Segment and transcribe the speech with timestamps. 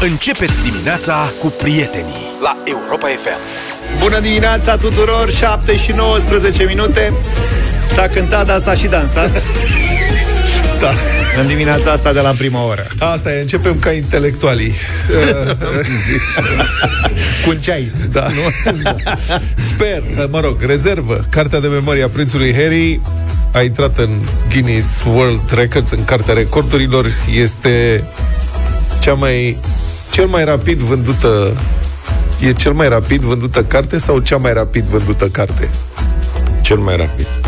[0.00, 3.38] Începeți dimineața cu prietenii la Europa FM.
[4.00, 7.12] Bună dimineața tuturor, 7 și 19 minute
[7.94, 9.30] S-a cântat, dar s-a și dansat
[10.80, 10.92] Da.
[11.40, 14.74] În dimineața asta de la prima oră Asta e, începem ca intelectualii.
[17.44, 18.26] Cu un ceai da.
[18.26, 18.72] Nu?
[19.56, 21.26] Sper, mă rog, rezervă.
[21.28, 23.00] Cartea de memorie a prințului Harry
[23.52, 24.10] a intrat în
[24.52, 27.06] Guinness World Records, în Cartea Recordurilor.
[27.34, 28.04] Este
[28.98, 29.58] cea mai,
[30.10, 31.56] cel mai rapid vândută
[32.40, 35.70] E cel mai rapid vândută carte sau cea mai rapid vândută carte?
[36.62, 37.45] Cel mai rapid.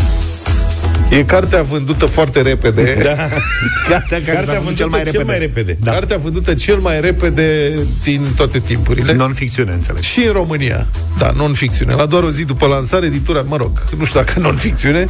[1.09, 2.99] E cartea vândută foarte repede.
[3.03, 3.15] Da.
[3.89, 5.77] Cartea, care Cartea vândută cel mai repede, cel mai repede.
[5.81, 5.91] Da.
[5.91, 7.73] Cartea vândută cel mai repede
[8.03, 9.13] din toate timpurile.
[9.13, 10.87] Non-ficțiune, înțeleg Și în România.
[11.17, 11.93] Da, non-ficțiune.
[11.93, 15.07] La doar o zi după lansare, editura, mă rog, nu știu dacă non-ficțiune,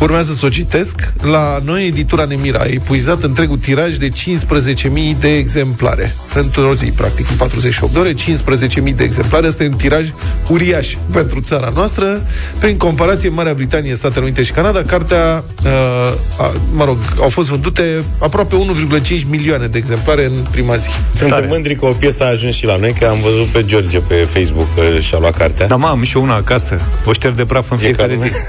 [0.00, 1.12] urmează să o citesc.
[1.22, 6.14] La noi, editura Nemira a epuizat întregul tiraj de 15.000 de exemplare.
[6.34, 9.46] Într-o zi, practic, în 48 de ore, 15.000 de exemplare.
[9.46, 10.10] Asta e un tiraj
[10.48, 12.22] uriaș pentru țara noastră.
[12.58, 17.48] Prin comparație, Marea Britanie, Statele Unite și Canada, cartea, uh, a, mă rog, au fost
[17.48, 18.56] vândute aproape
[19.00, 20.88] 1,5 milioane de exemplare în prima zi.
[21.14, 23.98] Suntem mândri că o piesă a ajuns și la noi, că am văzut pe George
[23.98, 25.66] pe Facebook că și-a luat cartea.
[25.66, 26.80] Da, mă, am și eu una acasă.
[27.04, 28.22] O șterg de praf în fiecare zi.
[28.22, 28.44] Fiecare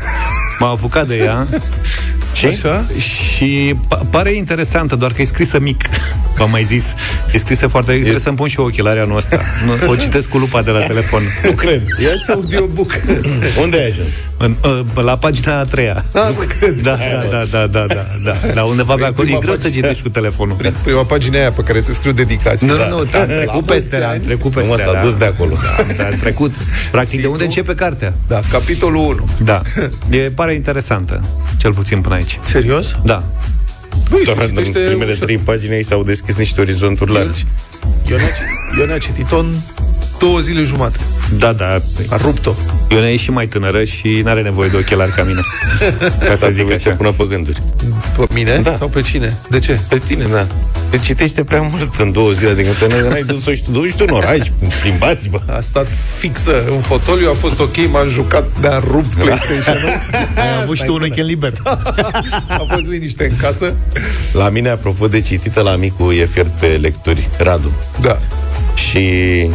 [0.60, 1.48] M-am apucat de ea
[2.40, 2.46] Și?
[2.46, 2.86] Așa?
[3.00, 3.76] Și
[4.10, 5.84] pare interesantă, doar că e scrisă mic.
[6.40, 6.94] v mai zis.
[7.32, 7.92] E scrisă foarte...
[7.92, 7.96] E...
[7.96, 9.42] Trebuie să-mi pun și eu ochelarea noastră.
[9.88, 11.22] O citesc cu lupa de la telefon.
[11.44, 11.82] Nu cred.
[12.04, 13.00] Ia-ți audiobook.
[13.64, 14.10] Unde ai ajuns?
[14.38, 16.06] În, ă, la pagina a treia.
[16.14, 16.82] Ah, nu cred.
[16.82, 18.64] Da da, da, da, da, da, da, da, da.
[18.64, 19.28] undeva pe acolo.
[19.30, 20.56] E greu să citești cu telefonul.
[20.56, 22.68] Prin prima pagina aia pe care se scriu dedicații.
[22.68, 23.04] Nu, nu, nu.
[23.12, 25.56] Da, am trecut peste Am trecut peste s-a dus de acolo.
[25.98, 26.52] Da, am trecut.
[26.92, 28.14] Practic, de unde începe cartea?
[28.28, 29.30] Da, capitolul 1.
[29.44, 29.62] Da.
[30.10, 31.24] E, pare interesantă.
[31.58, 32.50] Cel puțin până aici faci.
[32.50, 32.96] Serios?
[33.04, 33.24] Da.
[34.10, 35.24] Păi, Doar în primele ușor.
[35.26, 37.46] trei pagini ei s-au deschis niște orizonturi largi.
[38.08, 38.24] Ioana,
[38.78, 39.62] Ioana Cititon
[40.20, 41.00] două zile jumate.
[41.38, 41.78] Da, da.
[42.10, 42.54] A rupt-o.
[42.90, 45.42] Ionea e și mai tânără și nu are nevoie de ochelari ca mine.
[46.20, 46.90] Ca să zic să așa.
[46.90, 47.62] pună pe gânduri.
[48.18, 48.60] Pe mine?
[48.64, 48.76] Da.
[48.78, 49.38] Sau pe cine?
[49.50, 49.80] De ce?
[49.90, 50.48] Pe tine, da.
[50.90, 53.94] Te citește prea mult în două zile, adică să ne n-ai dus-o și tu, duci
[53.94, 54.48] tu în oraș,
[54.82, 55.40] plimbați-vă.
[55.48, 60.02] A stat fixă în fotoliu, a fost ok, m-a jucat, mi-a rupt PlayStation-ul.
[60.42, 61.52] Ai avut și tu un weekend liber.
[62.60, 63.74] A fost liniște în casă.
[64.34, 67.72] La mine, apropo de citită, la micu e fiert pe lecturi, Radu.
[68.02, 68.18] Da.
[68.76, 69.50] Și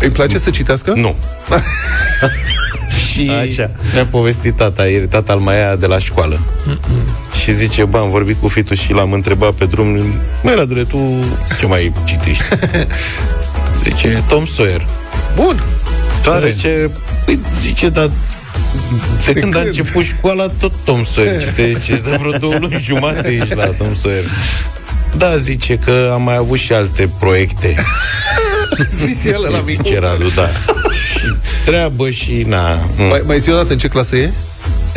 [0.00, 0.92] Îi place să citească?
[0.96, 1.16] Nu.
[3.12, 3.70] și Așa.
[3.92, 6.40] mi-a povestit tata, ieri tata al mai de la școală.
[7.42, 9.86] și zice, bă, am vorbit cu fitul și l-am întrebat pe drum,
[10.42, 11.24] măi, Radule, tu
[11.58, 12.44] ce mai citești?
[13.82, 14.86] zice, Tom Sawyer.
[15.34, 15.62] Bun.
[16.22, 16.50] Tare.
[16.50, 16.90] Zice,
[17.24, 18.10] păi, zice, dar
[19.26, 19.66] de când a când?
[19.66, 21.94] început școala, tot Tom Sawyer citește.
[22.10, 24.24] De vreo două luni jumate ești la Tom Sawyer.
[25.16, 27.74] Da, zice că am mai avut și alte proiecte.
[29.06, 29.82] Zis el la micu.
[29.82, 30.48] Zice Radu, da.
[31.18, 31.34] și
[31.66, 32.74] treabă și na.
[32.96, 34.30] mm, Mai, mai zi o dată în ce clasă e?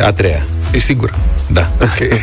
[0.00, 0.46] A treia.
[0.70, 1.14] Ești sigur?
[1.46, 1.70] Da.
[1.80, 2.18] Ok.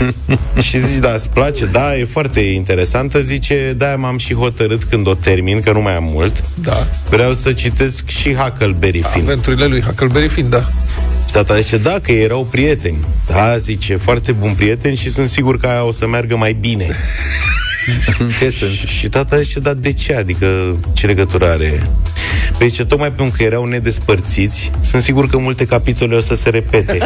[0.66, 1.64] și zice, da, îți place?
[1.64, 3.20] Da, e foarte interesantă.
[3.20, 6.42] Zice, da, m-am și hotărât când o termin, că nu mai am mult.
[6.54, 6.86] Da.
[7.10, 9.24] Vreau să citesc și Huckleberry Finn.
[9.24, 10.60] Aventurile lui Huckleberry Finn, da.
[11.26, 12.98] Și tata zice, da, că erau prieteni.
[13.26, 16.86] Da, zice, foarte bun prieteni și sunt sigur că aia o să meargă mai bine.
[18.38, 18.70] Ce sunt?
[18.72, 20.14] Și, și tata zice, dar de ce?
[20.14, 21.82] Adică, ce legătură are?
[22.58, 26.50] Păi zice, tocmai pentru că erau nedespărțiți, sunt sigur că multe capitole o să se
[26.50, 26.98] repete.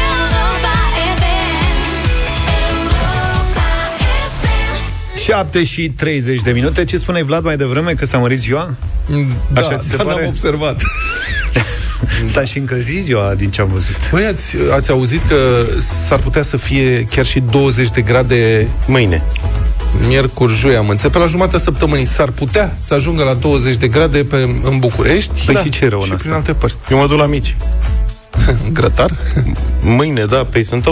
[0.00, 0.74] Europa
[1.16, 1.22] FM.
[2.70, 3.66] Europa
[4.40, 5.18] FM.
[5.24, 6.84] 7 și 30 de minute.
[6.84, 8.76] Ce spuneai, Vlad, mai devreme, că s-a mărit ziua?
[9.52, 10.20] Da, Așa ți se dar pare?
[10.20, 10.82] n-am observat.
[12.26, 14.10] S-a și încălzit ziua, din ce am văzut.
[14.10, 15.36] Băi, ați, ați auzit că
[16.06, 19.22] s-ar putea să fie chiar și 20 de grade Mâine.
[20.08, 21.12] miercuri, joi, am înțeles.
[21.12, 25.30] Pe la jumatea săptămânii s-ar putea să ajungă la 20 de grade pe, în București.
[25.46, 26.22] Păi și ce e rău în și asta?
[26.22, 26.76] prin alte părți.
[26.90, 27.56] Eu mă duc la mici.
[28.72, 29.10] Grătar?
[29.80, 30.86] Mâine, da, păi sunt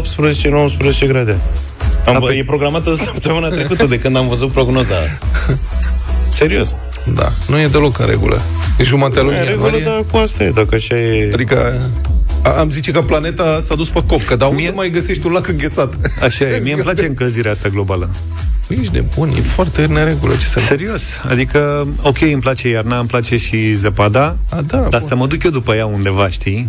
[1.05, 1.39] 18-19 grade.
[2.07, 4.95] Am, Da, vă, păi- E programată săptămâna trecută de când am văzut prognoza.
[6.29, 6.75] Serios.
[7.15, 8.41] Da, nu e deloc în regulă.
[8.79, 9.85] E jumatea lui E în regulă, ianuarie.
[9.85, 11.31] dar cu asta e, dacă așa e...
[11.33, 11.81] Adică
[12.43, 15.27] a, am zice că planeta s-a dus pe cop, că dar unde Mie- mai găsești
[15.27, 15.93] un lac înghețat?
[16.23, 18.11] Așa e, mie îmi place încălzirea asta globală.
[18.67, 21.03] Păi ești nebun, e foarte în neregulă ce se Serios.
[21.29, 25.09] Adică, ok, îmi place iarna, îmi place și zăpada, A, da, dar bun.
[25.09, 26.65] să mă duc eu după ea undeva, știi?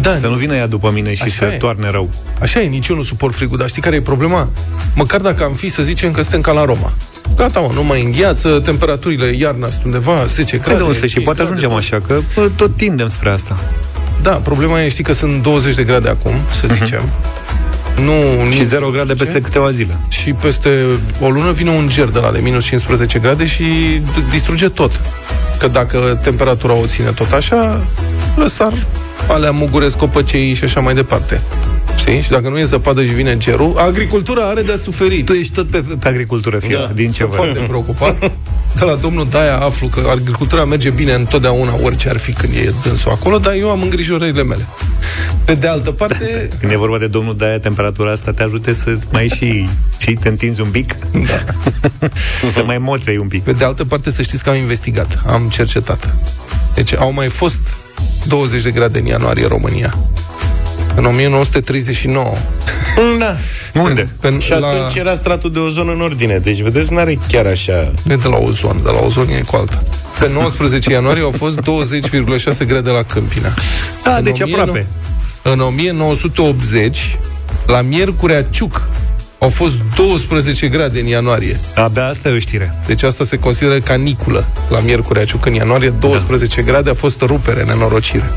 [0.00, 1.56] Da, Să nu vină ea după mine și Așa să e.
[1.56, 2.10] toarne rău.
[2.40, 4.48] Așa e, nici eu nu suport frigul, dar știi care e problema?
[4.94, 6.92] Măcar dacă am fi să zicem că suntem ca la Roma.
[7.36, 10.76] Gata, mă, nu mai îngheață, temperaturile iarna sunt undeva 10 Păi grade.
[10.78, 13.58] de unde și 5 poate grade, ajungem așa, că bă, tot tindem spre asta.
[14.22, 17.02] Da, problema e, știi că sunt 20 de grade acum, să zicem.
[18.04, 19.24] Nu, Și nu 0 grade ce?
[19.24, 19.96] peste câteva zile.
[20.08, 20.70] și peste
[21.20, 23.64] o lună vine un ger de la de minus 15 grade și
[24.00, 25.00] d- distruge tot.
[25.58, 27.86] Că dacă temperatura o ține tot așa,
[28.36, 28.72] răsar
[29.28, 31.40] alea muguresc copăcei și așa mai departe.
[31.96, 32.20] Știi?
[32.20, 35.24] Și dacă nu e zăpadă și vine gerul, agricultura are de suferit.
[35.24, 36.92] Tu ești tot pe, pe agricultură, fiat, Da.
[36.92, 37.36] din ce Sunt văd.
[37.38, 38.18] foarte preocupat.
[38.74, 42.72] De la domnul Daia aflu că agricultura merge bine întotdeauna, orice ar fi când e
[42.82, 44.66] dânsul acolo, dar eu am îngrijorările mele.
[45.44, 48.98] Pe de altă parte, Când e vorba de domnul Daia, temperatura asta te ajute să
[49.12, 49.68] mai și,
[49.98, 50.94] și te întinzi un pic?
[51.12, 51.44] Da.
[52.52, 53.42] să mai moței un pic.
[53.42, 56.14] Pe de altă parte, să știți că am investigat, am cercetat.
[56.74, 57.58] Deci au mai fost
[58.26, 59.98] 20 de grade în ianuarie în România.
[60.96, 62.34] În 1939.
[63.18, 63.36] Da.
[63.80, 64.08] Unde?
[64.20, 66.38] Pe, Și atunci era stratul de ozon în ordine.
[66.38, 67.92] Deci, vedeți, n-are chiar așa...
[68.02, 69.82] Nu e de la ozon, de la ozon e cu alta.
[70.18, 73.54] Pe 19 ianuarie au fost 20,6 grade la Câmpina.
[74.04, 74.86] Da, În deci 1900 aproape.
[75.42, 77.18] În 1980,
[77.66, 78.88] la Miercurea Ciuc,
[79.38, 81.60] au fost 12 grade în ianuarie.
[81.74, 82.74] Abia asta e o știre.
[82.86, 85.46] Deci asta se consideră caniculă la Miercurea Ciuc.
[85.46, 86.70] În ianuarie, 12 da.
[86.70, 88.32] grade a fost rupere, nenorocire.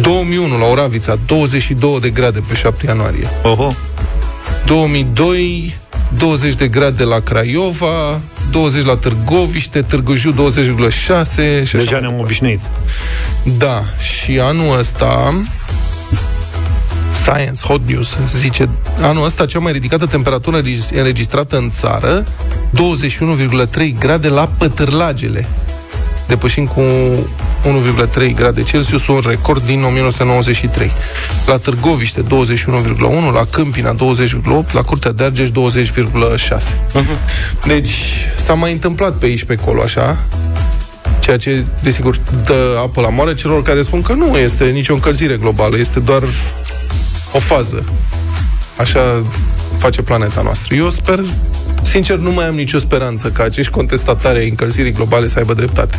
[0.00, 3.28] 2001, la Oravița, 22 de grade pe 7 ianuarie.
[3.42, 3.72] Oho.
[4.66, 5.74] 2002,
[6.18, 12.00] 20 de grade la Craiova, 20 la Târgoviște, Târgu Jiu 20,6 și așa Deja mai
[12.00, 12.22] ne-am departe.
[12.22, 12.60] obișnuit.
[13.58, 15.34] Da, și anul ăsta
[17.12, 18.68] Science, Hot News, zice
[19.00, 22.24] anul ăsta cea mai ridicată temperatură regis- înregistrată în țară
[22.70, 25.46] 21,3 grade la Pătârlagele
[26.26, 26.82] depășind cu
[27.64, 30.92] 1,3 grade Celsius un record din 1993.
[31.46, 32.26] La Târgoviște 21,1,
[33.32, 35.54] la Câmpina 20,8, la Curtea de Argeș 20,6.
[37.66, 37.90] Deci
[38.36, 40.18] s-a mai întâmplat pe aici pe acolo așa,
[41.20, 45.36] ceea ce, desigur, dă apă la moare celor care spun că nu este nicio încălzire
[45.36, 46.22] globală, este doar
[47.32, 47.84] o fază.
[48.76, 49.22] Așa
[49.78, 50.74] face planeta noastră.
[50.74, 51.20] Eu sper,
[51.82, 55.98] sincer, nu mai am nicio speranță ca acești contestatari ai încălzirii globale să aibă dreptate.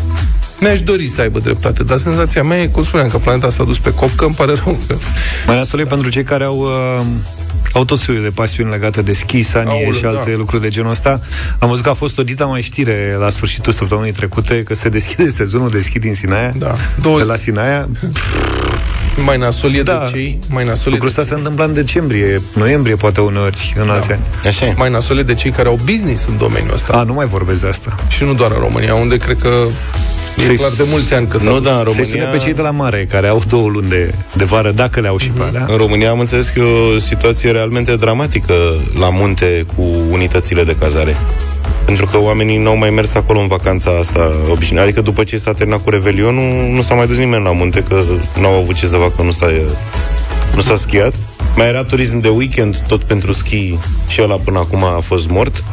[0.60, 3.80] Mi-aș dori să aibă dreptate, dar senzația mea e, cum spuneam, că planeta s-a dus
[3.80, 4.96] pe cop, că îmi pare rău că...
[5.48, 7.06] Mai nasol e pentru cei care au uh,
[7.74, 10.38] au tot soiul de pasiuni legate de schi, sanie Aoleu, și alte da.
[10.38, 11.20] lucruri de genul ăsta.
[11.60, 14.90] Am văzut că a fost o dita mai știre la sfârșitul săptămânii trecute că se
[14.90, 16.52] deschide sezonul de schi din Sinaia.
[16.58, 16.76] Da.
[16.96, 17.90] De 20, la Sinaia,
[19.26, 20.04] mai nasol e Da.
[20.04, 23.76] de cei, mai nasol e lucrul de, ăsta se întâmplă în decembrie, noiembrie, poate uneori,
[23.80, 24.22] în alți ani.
[24.46, 24.74] Așa e.
[24.78, 26.94] mai nasol e de cei care au business în domeniul ăsta.
[26.94, 27.96] A, nu mai vorbesc de asta.
[28.08, 29.68] Și nu doar în România, unde cred că
[30.38, 31.68] e Se- clar de mulți ani că s-a Nu, dus.
[31.72, 32.38] da, în Se ține România...
[32.38, 35.18] pe cei de la mare, care au două luni de, de vară, dacă le au
[35.18, 35.66] și pe alea.
[35.70, 38.54] În România am înțeles că e o situație realmente dramatică
[39.00, 41.18] la munte cu unitățile de cazare.
[41.86, 44.84] Pentru că oamenii n-au mai mers acolo în vacanța asta obișnuită.
[44.84, 48.02] Adică după ce s-a terminat cu Revelionul, nu s-a mai dus nimeni la munte, că
[48.40, 49.48] n-au avut ce să facă, nu s-a,
[50.56, 51.14] nu s-a schiat.
[51.56, 53.78] Mai era turism de weekend, tot pentru schi,
[54.08, 55.64] și ăla până acum a fost mort.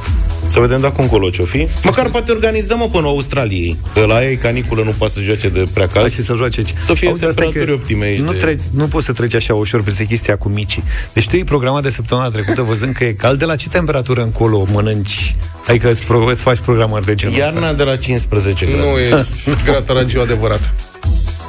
[0.51, 1.67] Să vedem dacă încolo ce-o fi.
[1.85, 3.77] Măcar poate organizăm-o până Australiei.
[3.95, 6.13] Că la ei caniculă nu poate să joace de prea Hai cald.
[6.13, 6.75] și să joace aici.
[6.79, 9.13] Să fie Auzi, asta e că temperaturi optime aici Nu, de- treci, nu poți să
[9.13, 10.83] treci așa ușor peste chestia cu micii.
[11.13, 14.23] Deci tu ai programat de săptămâna trecută văzând că e cald, de la ce temperatură
[14.23, 15.37] încolo mănânci?
[15.69, 17.45] Adică îți, pro- îți faci programări de genul ăsta.
[17.47, 18.83] Iarna de la 15 grade.
[18.83, 20.73] Nu ești grataragiu adevărat.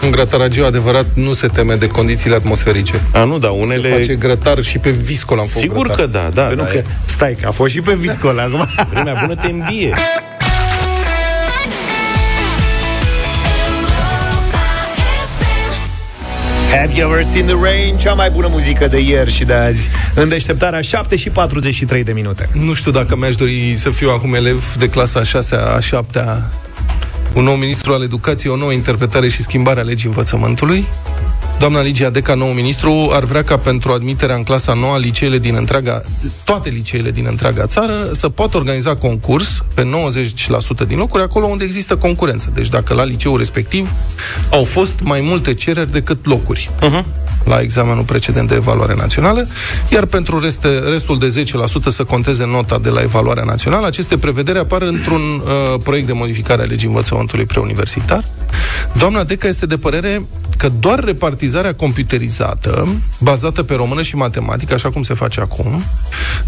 [0.04, 3.02] Un grataragiu adevărat nu se teme de condițiile atmosferice.
[3.14, 3.66] A, nu, da, Unele...
[3.80, 3.90] unele...
[3.90, 6.06] Se face grătar și pe viscol am făcut Sigur grătar.
[6.06, 6.42] că da, da.
[6.42, 8.68] Păi nu, da, că, e- stai, că a fost și pe viscol acum.
[8.90, 9.94] Vremea bună te îmbie.
[16.72, 17.98] Have you ever seen the rain?
[17.98, 19.90] Cea mai bună muzică de ieri și de azi.
[20.16, 22.50] În deșteptarea 7 și 43 de minute.
[22.54, 26.20] Nu știu dacă mi-aș dori să fiu acum elev de clasa a 6 a 7
[27.34, 30.88] un nou ministru al educației, o nouă interpretare și schimbare a legii învățământului.
[31.60, 35.40] Doamna Ligia Deca, nou ministru, ar vrea ca pentru admiterea în clasa nouă a liceele
[35.40, 36.02] din întreaga,
[36.44, 39.88] toate liceele din întreaga țară să poată organiza concurs pe
[40.84, 42.52] 90% din locuri acolo unde există concurență.
[42.54, 43.92] Deci dacă la liceul respectiv
[44.52, 47.04] au fost mai multe cereri decât locuri Uh-huh.
[47.46, 49.48] La examenul precedent de evaluare națională,
[49.90, 51.44] iar pentru reste, restul de 10%
[51.88, 53.86] să conteze nota de la evaluarea națională.
[53.86, 58.24] Aceste prevederi apar într-un uh, proiect de modificare a legii învățământului preuniversitar.
[58.98, 60.26] Doamna Deca este de părere
[60.58, 62.88] că doar repartizarea computerizată,
[63.20, 65.84] bazată pe română și matematică, așa cum se face acum,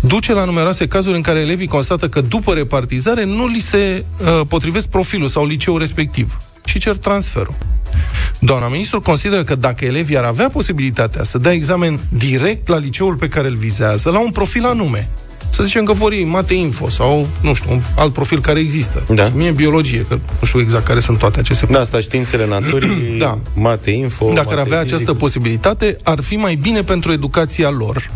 [0.02, 4.42] duce la numeroase cazuri în care elevii constată că după repartizare nu li se uh,
[4.48, 7.56] potrivesc profilul sau liceul respectiv și cer transferul.
[8.46, 13.16] Doamna ministru consideră că dacă elevii ar avea posibilitatea să dea examen direct la liceul
[13.16, 15.10] pe care îl vizează, la un profil anume,
[15.50, 19.04] să zicem că vor ei mate info sau, nu știu, un alt profil care există.
[19.14, 19.32] Da.
[19.36, 23.40] Mie biologie, că nu știu exact care sunt toate aceste Da, asta științele naturii, Da.
[23.56, 24.94] mate info, Dacă ar mate avea fizic.
[24.96, 28.10] această posibilitate, ar fi mai bine pentru educația lor.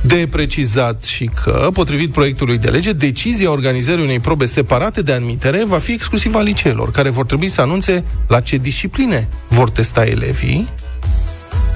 [0.00, 5.64] De precizat și că, potrivit proiectului de lege, decizia organizării unei probe separate de admitere
[5.66, 10.04] va fi exclusiv a liceelor, care vor trebui să anunțe la ce discipline vor testa
[10.04, 10.68] elevii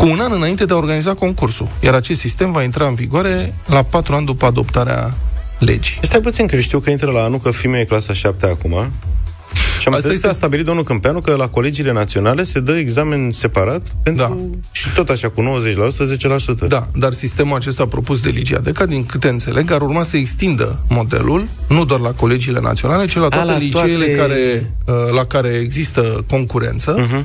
[0.00, 1.69] cu un an înainte de a organiza concursul.
[1.80, 5.14] Iar acest sistem va intra în vigoare la patru ani după adoptarea
[5.59, 5.99] legii.
[6.02, 8.71] Stai puțin, că eu știu că intră la anul, că fimea e clasa 7 acum.
[8.71, 12.61] Și am Asta înțeles este- că a stabilit domnul Câmpeanu că la colegiile naționale se
[12.61, 14.25] dă examen separat pentru...
[14.25, 14.37] Da.
[14.73, 16.69] Și tot așa, cu 90%, 10%.
[16.69, 20.85] Da, dar sistemul acesta propus de Ligia Deca, din câte înțeleg, ar urma să extindă
[20.88, 25.25] modelul, nu doar la colegiile naționale, ci la toate la liceele toate- Care, uh, la
[25.25, 26.95] care există concurență.
[26.99, 27.25] Mhm.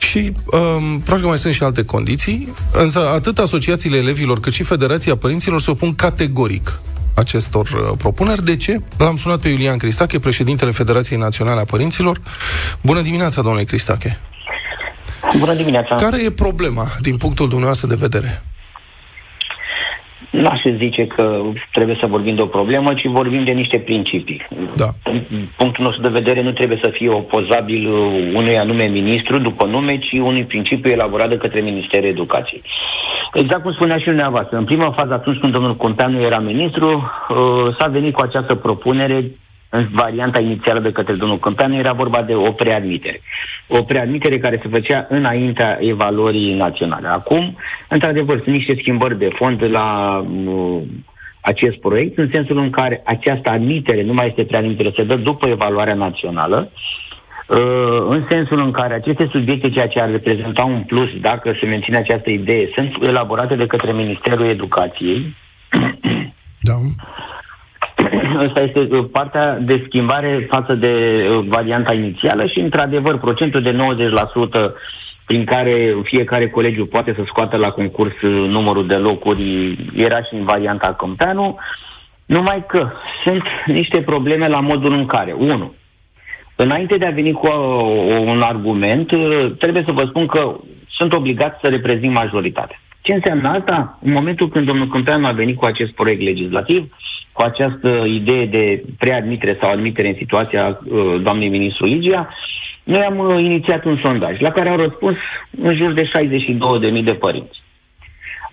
[0.00, 2.54] Și, um, practic, mai sunt și alte condiții.
[2.72, 6.80] Însă, atât asociațiile elevilor, cât și Federația Părinților se opun categoric
[7.14, 8.44] acestor uh, propuneri.
[8.44, 8.80] De ce?
[8.96, 12.20] L-am sunat pe Iulian Cristache, președintele Federației Naționale a Părinților.
[12.82, 14.20] Bună dimineața, domnule Cristache!
[15.38, 15.94] Bună dimineața.
[15.94, 18.42] Care e problema, din punctul dumneavoastră de vedere?
[20.30, 24.46] N-aș zice că trebuie să vorbim de o problemă, ci vorbim de niște principii.
[24.74, 24.84] Da.
[25.56, 29.98] Punctul nostru de vedere nu trebuie să fie opozabil uh, unui anume ministru după nume,
[29.98, 32.62] ci unui principiu elaborat de către Ministerul Educației.
[33.34, 37.74] Exact cum spunea și dumneavoastră, în prima fază, atunci când domnul Conteanu era ministru, uh,
[37.78, 39.30] s-a venit cu această propunere
[39.70, 43.20] în varianta inițială de către domnul Câmpeanu era vorba de o preadmitere.
[43.66, 47.08] O preadmitere care se făcea înaintea evaluării naționale.
[47.08, 47.56] Acum,
[47.88, 50.82] într-adevăr, sunt niște schimbări de fond la uh,
[51.40, 55.48] acest proiect, în sensul în care această admitere, nu mai este preadmitere, se dă după
[55.48, 56.70] evaluarea națională,
[57.50, 61.66] Uh, în sensul în care aceste subiecte, ceea ce ar reprezenta un plus dacă se
[61.66, 65.36] menține această idee, sunt elaborate de către Ministerul Educației,
[66.60, 66.72] Da.
[68.46, 70.90] Asta este uh, partea de schimbare față de
[71.30, 74.72] uh, varianta inițială și, într-adevăr, procentul de 90%
[75.26, 80.34] prin care fiecare colegiu poate să scoată la concurs uh, numărul de locuri era și
[80.34, 81.58] în varianta Câmpeanu,
[82.26, 82.90] numai că
[83.24, 85.72] sunt niște probleme la modul în care, unu,
[86.64, 90.56] Înainte de a veni cu uh, un argument, uh, trebuie să vă spun că
[90.88, 92.80] sunt obligat să reprezint majoritatea.
[93.00, 93.98] Ce înseamnă asta?
[94.02, 96.92] În momentul când domnul Câmpeanu a venit cu acest proiect legislativ,
[97.40, 102.28] cu această idee de preadmitere sau admitere în situația uh, doamnei ministru Ligia,
[102.84, 105.16] noi am uh, inițiat un sondaj la care au răspuns
[105.62, 106.10] în jur de
[106.98, 107.62] 62.000 de părinți.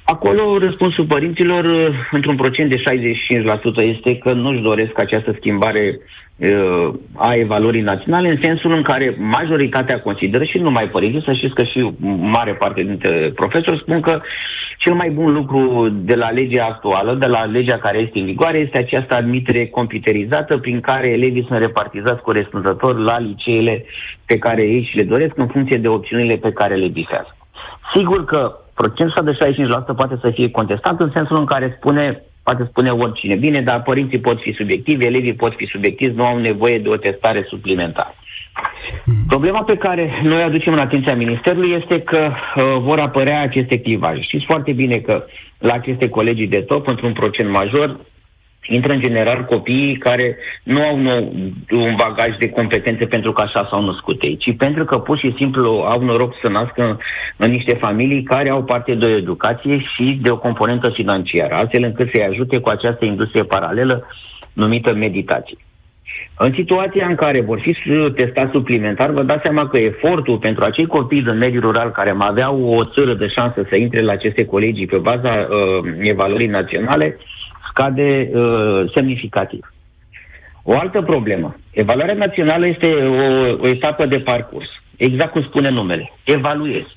[0.10, 6.00] Acolo răspunsul părinților, uh, într-un procent de 65%, este că nu-și doresc această schimbare
[6.36, 11.34] uh, a evaluării naționale, în sensul în care majoritatea consideră, și nu numai părinții, să
[11.34, 14.22] știți că și mare parte dintre profesori spun că
[14.78, 18.58] cel mai bun lucru de la legea actuală, de la legea care este în vigoare,
[18.58, 23.86] este această admitere computerizată prin care elevii sunt repartizați corespunzător la liceele
[24.26, 27.36] pe care ei și le doresc în funcție de opțiunile pe care le bifează.
[27.94, 29.56] Sigur că procentul ăsta de
[29.94, 33.36] 65% poate să fie contestat în sensul în care spune, poate spune oricine.
[33.36, 36.98] Bine, dar părinții pot fi subiectivi, elevii pot fi subiectivi, nu au nevoie de o
[36.98, 38.14] testare suplimentară.
[39.28, 43.80] Problema pe care noi o aducem în atenția Ministerului este că uh, vor apărea aceste
[43.80, 44.22] clivaje.
[44.22, 45.26] Știți foarte bine că
[45.60, 48.00] la aceste colegii de top, într-un procent major,
[48.68, 51.34] intră în general copiii care nu au nou,
[51.72, 55.34] un bagaj de competențe pentru că așa s-au născut ei, ci pentru că pur și
[55.38, 56.98] simplu au noroc să nască în,
[57.38, 61.84] în niște familii care au parte de o educație și de o componentă financiară, astfel
[61.84, 64.08] încât să-i ajute cu această industrie paralelă
[64.54, 65.58] numită meditație.
[66.40, 70.64] În situația în care vor fi su- testați suplimentar, vă dați seama că efortul pentru
[70.64, 74.12] acei copii din mediul rural care mai aveau o țără de șansă să intre la
[74.12, 77.18] aceste colegii pe baza uh, evaluării naționale
[77.78, 79.74] scade uh, semnificativ.
[80.64, 81.56] O altă problemă.
[81.72, 84.70] Evaluarea națională este o, o etapă de parcurs.
[84.98, 86.12] Exact cum spune numele.
[86.24, 86.96] Evaluezi.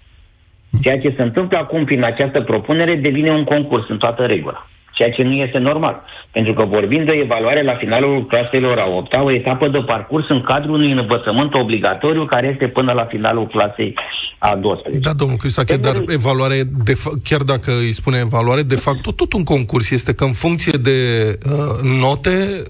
[0.82, 4.66] Ceea ce se întâmplă acum prin această propunere devine un concurs în toată regula.
[5.00, 6.02] Ceea ce nu este normal.
[6.30, 10.42] Pentru că vorbim de evaluare la finalul claselor a 8 o etapă de parcurs în
[10.42, 13.94] cadrul unui învățământ obligatoriu care este până la finalul clasei
[14.38, 15.00] a 12.
[15.08, 19.00] Da, domnul Cristache, dar Trebuie- evaluare, de fa- chiar dacă îi spune evaluare, de fapt
[19.02, 20.98] tot, tot un concurs este că în funcție de
[21.46, 22.62] uh, note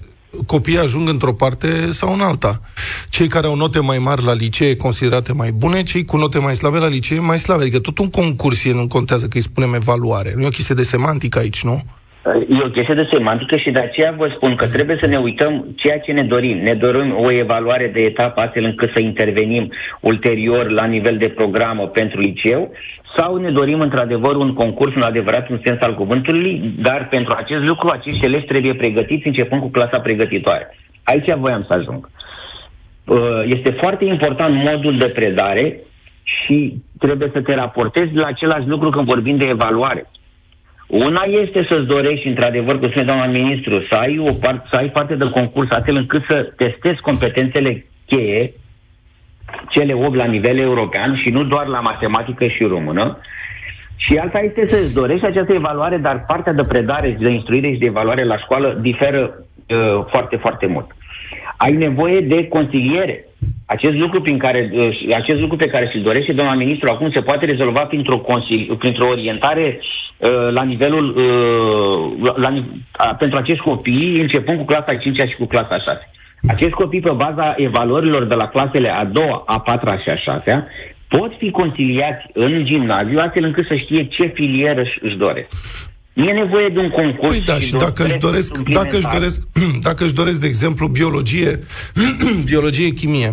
[0.45, 2.61] copiii ajung într-o parte sau în alta.
[3.09, 6.55] Cei care au note mai mari la licee considerate mai bune, cei cu note mai
[6.55, 7.61] slabe la licee mai slabe.
[7.61, 10.33] Adică tot un concurs e, nu contează că îi spunem evaluare.
[10.35, 11.81] Nu e o chestie de semantică aici, nu?
[12.25, 15.65] E o chestie de semantică și de aceea vă spun că trebuie să ne uităm
[15.75, 16.57] ceea ce ne dorim.
[16.57, 21.87] Ne dorim o evaluare de etapă astfel încât să intervenim ulterior la nivel de programă
[21.87, 22.71] pentru liceu
[23.17, 27.63] sau ne dorim într-adevăr un concurs în adevărat în sens al cuvântului, dar pentru acest
[27.63, 30.77] lucru acești elevi trebuie pregătiți începând cu clasa pregătitoare.
[31.03, 32.09] Aici voiam să ajung.
[33.05, 35.79] Uh, Este foarte important modul de predare
[36.23, 40.09] și trebuie să te raportezi la același lucru când vorbim de evaluare.
[40.91, 44.89] Una este să-ți dorești, într-adevăr, cum spune doamna ministru, să ai, o part, să ai
[44.89, 48.53] parte de concurs astfel încât să testezi competențele cheie,
[49.69, 53.17] cele 8 la nivel european și nu doar la matematică și română.
[53.95, 57.85] Și alta este să-ți dorești această evaluare, dar partea de predare, de instruire și de
[57.85, 60.95] evaluare la școală diferă uh, foarte, foarte mult.
[61.57, 63.25] Ai nevoie de consiliere.
[63.65, 67.21] Acest lucru, prin care, uh, acest lucru pe care și-l dorește doamna ministru acum se
[67.21, 69.79] poate rezolva printr-o, consili, printr-o orientare
[70.17, 75.17] uh, la nivelul uh, la, la, ni- a, pentru acești copii, începând cu clasa 5
[75.17, 76.09] și cu clasa 6.
[76.47, 80.67] Acești copii, pe baza evaluărilor de la clasele a doua, a patra și a șasea,
[81.07, 85.47] pot fi conciliați în gimnaziu astfel încât să știe ce filieră își, își doresc.
[86.13, 87.29] Nu e nevoie de un concurs.
[87.31, 89.13] Păi da, și de un dacă își stres doresc, dacă își suplimentar.
[89.17, 89.47] doresc,
[89.87, 91.59] dacă își doresc, de exemplu, biologie,
[92.51, 93.31] biologie, chimie,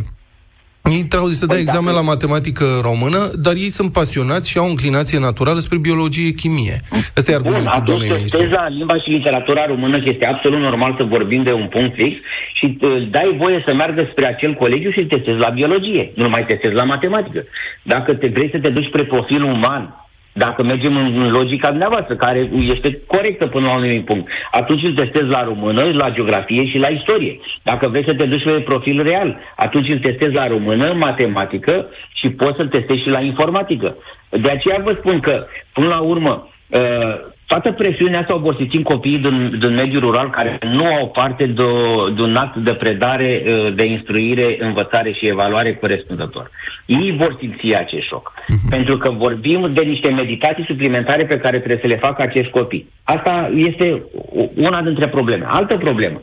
[0.97, 4.59] ei trebuie să dea Păi examen dacă- la matematică română, dar ei sunt pasionați și
[4.59, 6.77] au o inclinație naturală spre biologie, chimie.
[7.17, 8.39] Asta e Bun, argumentul atunci doamnei ministru.
[8.39, 11.95] testezi la limba și literatura română, că este absolut normal să vorbim de un punct
[12.01, 12.15] fix,
[12.59, 16.29] și uh, dai voie să meargă spre acel colegiu și îl testezi la biologie, nu
[16.29, 17.41] mai testezi la matematică.
[17.83, 19.83] Dacă te vrei să te duci spre profil uman,
[20.33, 24.83] dacă mergem în în logica dumneavoastră, care este corectă până la un anumit punct, atunci
[24.83, 27.41] îl testezi la română, la geografie și la istorie.
[27.63, 32.29] Dacă vrei să te duci pe profil real, atunci îl testezi la română, matematică și
[32.29, 33.97] poți să-l testezi și la informatică.
[34.31, 36.49] De aceea vă spun că, până la urmă,
[37.49, 41.09] uh, toată presiunea asta o vor simți copiii din, din mediul rural care nu au
[41.09, 46.51] parte de, o- de un act de predare, uh, de instruire, învățare și evaluare corespunzător.
[46.87, 48.33] Ei vor simți acest șoc.
[48.71, 52.89] Pentru că vorbim de niște meditații suplimentare pe care trebuie să le facă acești copii.
[53.03, 54.03] Asta este
[54.37, 55.45] o- una dintre probleme.
[55.49, 56.21] Altă problemă.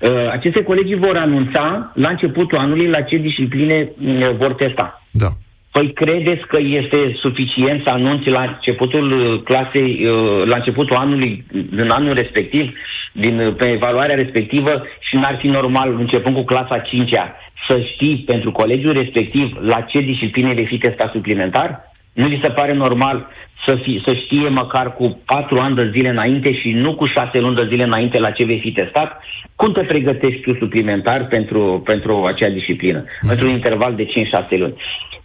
[0.00, 5.02] Uh, aceste colegii vor anunța la începutul anului la ce discipline uh, vor testa.
[5.10, 5.28] Da.
[5.72, 11.44] Păi credeți că este suficient să anunți la începutul uh, clasei, uh, la începutul anului,
[11.50, 12.74] din anul respectiv,
[13.12, 17.36] din, uh, pe evaluarea respectivă și n-ar fi normal, începând cu clasa 5-a,
[17.68, 21.92] să știi pentru colegiul respectiv la ce discipline vei fi testat suplimentar?
[22.12, 23.28] Nu vi se pare normal
[23.66, 27.38] să, fi, să știe măcar cu patru ani de zile înainte și nu cu șase
[27.38, 29.20] luni de zile înainte la ce vei fi testat?
[29.56, 33.04] Cum te pregătești tu suplimentar pentru, pentru acea disciplină?
[33.28, 34.08] Pentru un interval de 5-6
[34.58, 34.74] luni.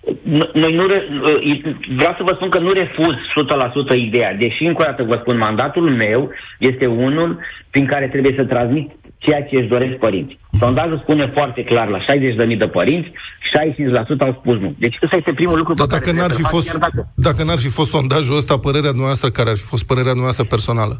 [0.07, 1.61] N- Noi nu re, uh,
[1.97, 5.37] vreau să vă spun că nu refuz 100% ideea, deși încă o dată vă spun,
[5.37, 7.39] mandatul meu este unul
[7.69, 10.37] prin care trebuie să transmit ceea ce își doresc părinți.
[10.59, 13.11] Sondajul spune foarte clar, la 60.000 de părinți,
[13.51, 14.75] 65% au spus nu.
[14.79, 16.67] Deci ăsta este primul lucru Dar pe care dacă n-ar trebuie fi să-l fac, fost,
[16.71, 20.13] chiar dacă- dacă n-ar fi fost sondajul ăsta, părerea noastră, care ar fi fost părerea
[20.15, 20.95] noastră personală?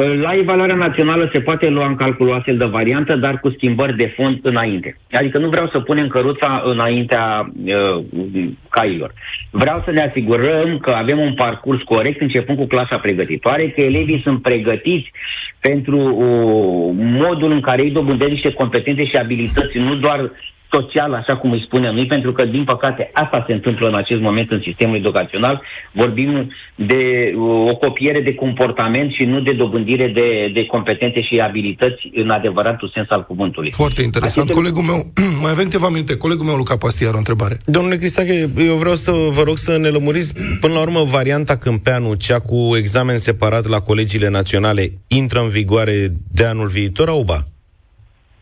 [0.00, 3.96] La evaluarea națională se poate lua în calcul o astfel de variantă, dar cu schimbări
[3.96, 4.96] de fond înainte.
[5.10, 8.04] Adică nu vreau să punem căruța înaintea uh,
[8.68, 9.12] cailor.
[9.50, 14.20] Vreau să ne asigurăm că avem un parcurs corect începând cu clasa pregătitoare, că elevii
[14.22, 15.10] sunt pregătiți
[15.60, 20.30] pentru uh, modul în care ei dobândesc niște competențe și abilități, nu doar
[20.76, 24.20] social, așa cum îi spunem noi, pentru că, din păcate, asta se întâmplă în acest
[24.20, 25.62] moment în sistemul educațional.
[25.92, 26.30] Vorbim
[26.74, 27.02] de
[27.36, 32.30] uh, o copiere de comportament și nu de dobândire de, de competențe și abilități în
[32.30, 33.72] adevăratul sens al cuvântului.
[33.72, 34.48] Foarte interesant.
[34.48, 35.00] Aceste- Colegul meu,
[35.42, 36.16] mai avem câteva minute.
[36.16, 37.56] Colegul meu, Luca Pastia, are o întrebare.
[37.64, 42.14] Domnule Cristache, eu vreau să vă rog să ne lămuriți, până la urmă, varianta Câmpeanu,
[42.14, 45.94] cea cu examen separat la colegiile naționale, intră în vigoare
[46.32, 47.38] de anul viitor, au ba?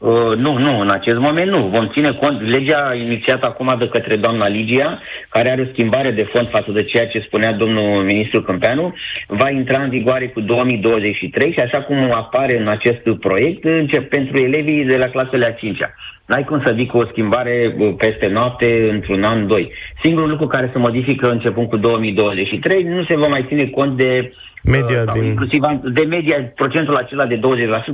[0.03, 1.67] Uh, nu, nu, în acest moment nu.
[1.67, 6.29] Vom ține cont, legea inițiată acum de către doamna Ligia, care are o schimbare de
[6.33, 8.95] fond față de ceea ce spunea domnul ministru Câmpeanu,
[9.27, 14.37] va intra în vigoare cu 2023 și așa cum apare în acest proiect, încep pentru
[14.43, 15.95] elevii de la clasele a 5-a.
[16.27, 19.73] N-ai cum să vii cu o schimbare uh, peste noapte într-un an, doi.
[20.03, 24.33] Singurul lucru care se modifică începând cu 2023 nu se va mai ține cont de
[24.63, 27.41] Media uh, sau din- inclusiv an- de media, procentul acela de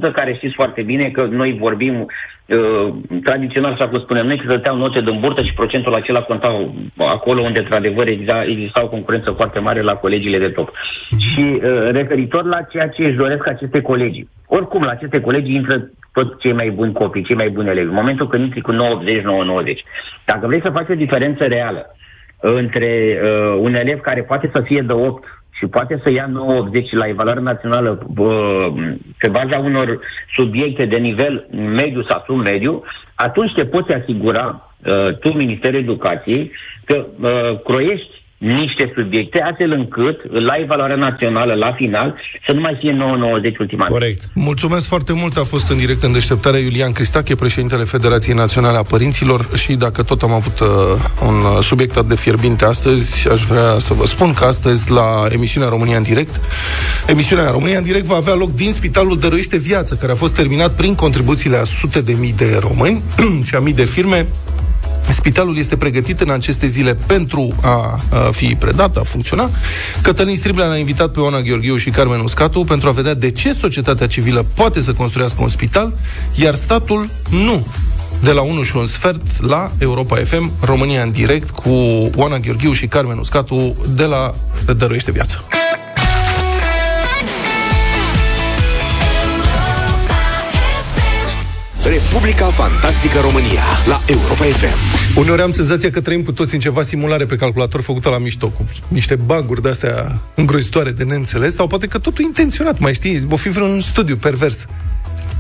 [0.09, 2.07] 20%, care știți foarte bine că noi vorbim
[2.47, 6.75] uh, tradițional, așa cum spunem noi, că dăteau note din burtă și procentul acela contau
[6.97, 10.73] acolo unde, într-adevăr, exista, exista o concurență foarte mare la colegiile de top.
[11.19, 14.29] Și uh, referitor la ceea ce își doresc aceste colegii.
[14.47, 17.89] Oricum, la aceste colegii intră tot cei mai buni copii, cei mai buni elevi.
[17.89, 19.85] În momentul când intri cu 90, 90.
[20.25, 21.93] Dacă vrei să faci o diferență reală
[22.41, 26.93] între uh, un elev care poate să fie de 8 și poate să ia 980
[26.93, 30.01] la evaluare națională uh, pe baza unor
[30.35, 32.83] subiecte de nivel mediu sau sub-mediu,
[33.15, 36.53] atunci te poți asigura uh, tu, Ministerul Educației,
[36.85, 42.77] că uh, croiești niște subiecte, astfel încât la evaluarea națională, la final, să nu mai
[42.81, 42.93] fie
[43.53, 43.93] 9,90 ultima zi.
[43.93, 44.23] Corect.
[44.35, 45.37] Mulțumesc foarte mult.
[45.37, 50.03] A fost în direct în deșteptarea Iulian Cristache, președintele Federației Naționale a Părinților și dacă
[50.03, 50.67] tot am avut uh,
[51.29, 55.27] un uh, subiect atât de fierbinte astăzi, aș vrea să vă spun că astăzi la
[55.29, 56.41] emisiunea România în direct,
[57.07, 60.77] emisiunea România în direct va avea loc din Spitalul Dăruiește Viață, care a fost terminat
[60.77, 63.03] prin contribuțiile a sute de mii de români
[63.47, 64.27] și a mii de firme
[65.13, 69.51] Spitalul este pregătit în aceste zile pentru a, a fi predat, a funcționa.
[70.03, 73.53] Cătălin Striblea a invitat pe Oana Gheorghiu și Carmen Uscatu pentru a vedea de ce
[73.53, 75.93] societatea civilă poate să construiască un spital,
[76.35, 77.11] iar statul
[77.47, 77.67] nu.
[78.23, 81.71] De la 1 și un sfert la Europa FM, România în direct cu
[82.15, 84.35] Oana Gheorghiu și Carmen Uscatu de la
[84.77, 85.45] Dăruiește Viață.
[91.89, 94.79] Republica Fantastică România la Europa FM.
[95.19, 98.49] Uneori am senzația că trăim cu toți în ceva simulare pe calculator făcută la mișto,
[98.49, 103.37] cu niște baguri de-astea îngrozitoare de neînțeles, sau poate că totul intenționat, mai știi, o
[103.37, 104.67] fi vreun studiu pervers.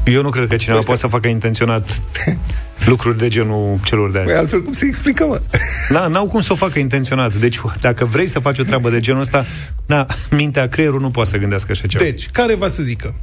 [0.05, 2.01] Eu nu cred că cineva poate să facă intenționat
[2.91, 4.39] lucruri de genul celor de Păi azi.
[4.41, 5.41] altfel cum se explică, mă?
[5.97, 7.35] Da, n-au cum să o facă intenționat.
[7.35, 9.45] Deci, dacă vrei să faci o treabă de genul ăsta,
[9.87, 12.05] na, mintea, creierul nu poate să gândească așa ceva.
[12.05, 13.15] Deci, care va să zică?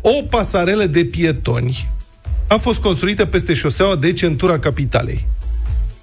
[0.00, 1.92] O pasarelă de pietoni
[2.46, 5.26] a fost construită peste șoseaua de centura capitalei.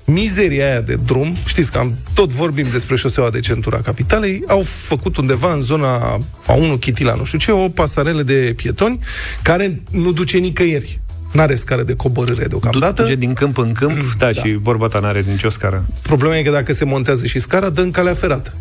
[0.05, 4.61] Mizeria aia de drum, știți că am, tot vorbim despre șoseaua de centura capitalei, au
[4.61, 8.99] făcut undeva în zona a 1 Chitila, nu știu ce, o pasarelă de pietoni
[9.41, 10.99] care nu duce nicăieri.
[11.31, 13.01] N-are scară de coborâre deocamdată.
[13.01, 15.85] Duce din câmp în câmp, da, și vorba ta n-are nicio scară.
[16.01, 18.53] Problema e că dacă se montează și scara, dă în calea ferată.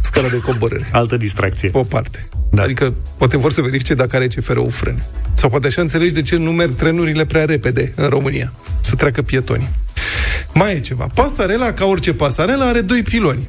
[0.00, 0.88] Scara de coborâre.
[0.92, 1.68] Altă distracție.
[1.68, 2.28] Pe o parte.
[2.50, 2.56] Da.
[2.56, 2.62] Da.
[2.62, 5.06] Adică poate vor să verifice dacă are CFR-ul frâne.
[5.34, 8.52] Sau poate așa înțelegi de ce nu merg trenurile prea repede în România.
[8.80, 9.68] Să treacă pietonii.
[10.54, 11.06] Mai e ceva.
[11.14, 13.48] Pasarela, ca orice pasarela, are doi piloni.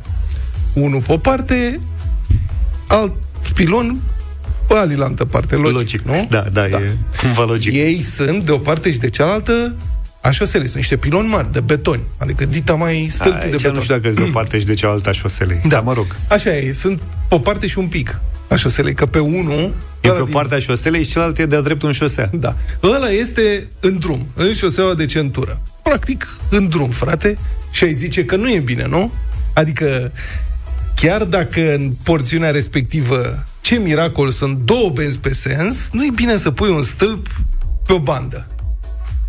[0.73, 1.79] Unul pe o parte,
[2.87, 3.13] alt
[3.53, 3.99] pilon
[4.67, 5.55] pe alilantă parte.
[5.55, 6.01] Logic, Logic.
[6.01, 6.27] nu?
[6.29, 7.73] Da, da, da, e cumva logic.
[7.73, 9.75] Ei sunt de o parte și de cealaltă
[10.21, 10.65] a șoselei.
[10.65, 11.99] Sunt niște piloni mari de beton.
[12.17, 13.73] Adică dita mai stâlpul de Aici beton.
[13.75, 15.59] nu știu dacă de o parte și de cealaltă a șoselei.
[15.63, 16.15] Da, Dar mă rog.
[16.29, 19.73] Așa e, sunt pe o parte și un pic a șoselei, că pe unul...
[20.01, 22.29] E ăla pe din- partea șoselei și celălalt e de-a dreptul în șosea.
[22.33, 22.55] Da.
[22.83, 25.61] Ăla este în drum, în șoseaua de centură.
[25.83, 27.37] Practic, în drum, frate.
[27.71, 29.11] Și ai zice că nu e bine, nu?
[29.53, 30.11] Adică,
[30.95, 36.35] chiar dacă în porțiunea respectivă, ce miracol, sunt două benzi pe sens, nu e bine
[36.37, 37.27] să pui un stâlp
[37.85, 38.47] pe o bandă.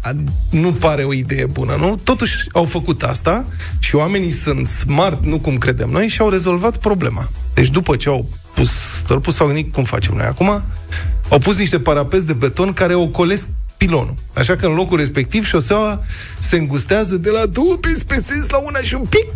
[0.02, 0.12] A-
[0.50, 1.98] Nu pare o idee bună, nu?
[2.04, 3.44] Totuși au făcut asta
[3.78, 7.28] și oamenii sunt smart, nu cum credem noi, și au rezolvat problema.
[7.54, 8.70] Deci după ce au pus
[9.04, 10.62] stâlpul, s-au gândit cum facem noi acum,
[11.28, 14.14] au pus niște parapeți de beton care ocolesc pilonul.
[14.34, 16.02] Așa că în locul respectiv șoseaua
[16.38, 19.26] se îngustează de la două benzi pe sens la una și un pic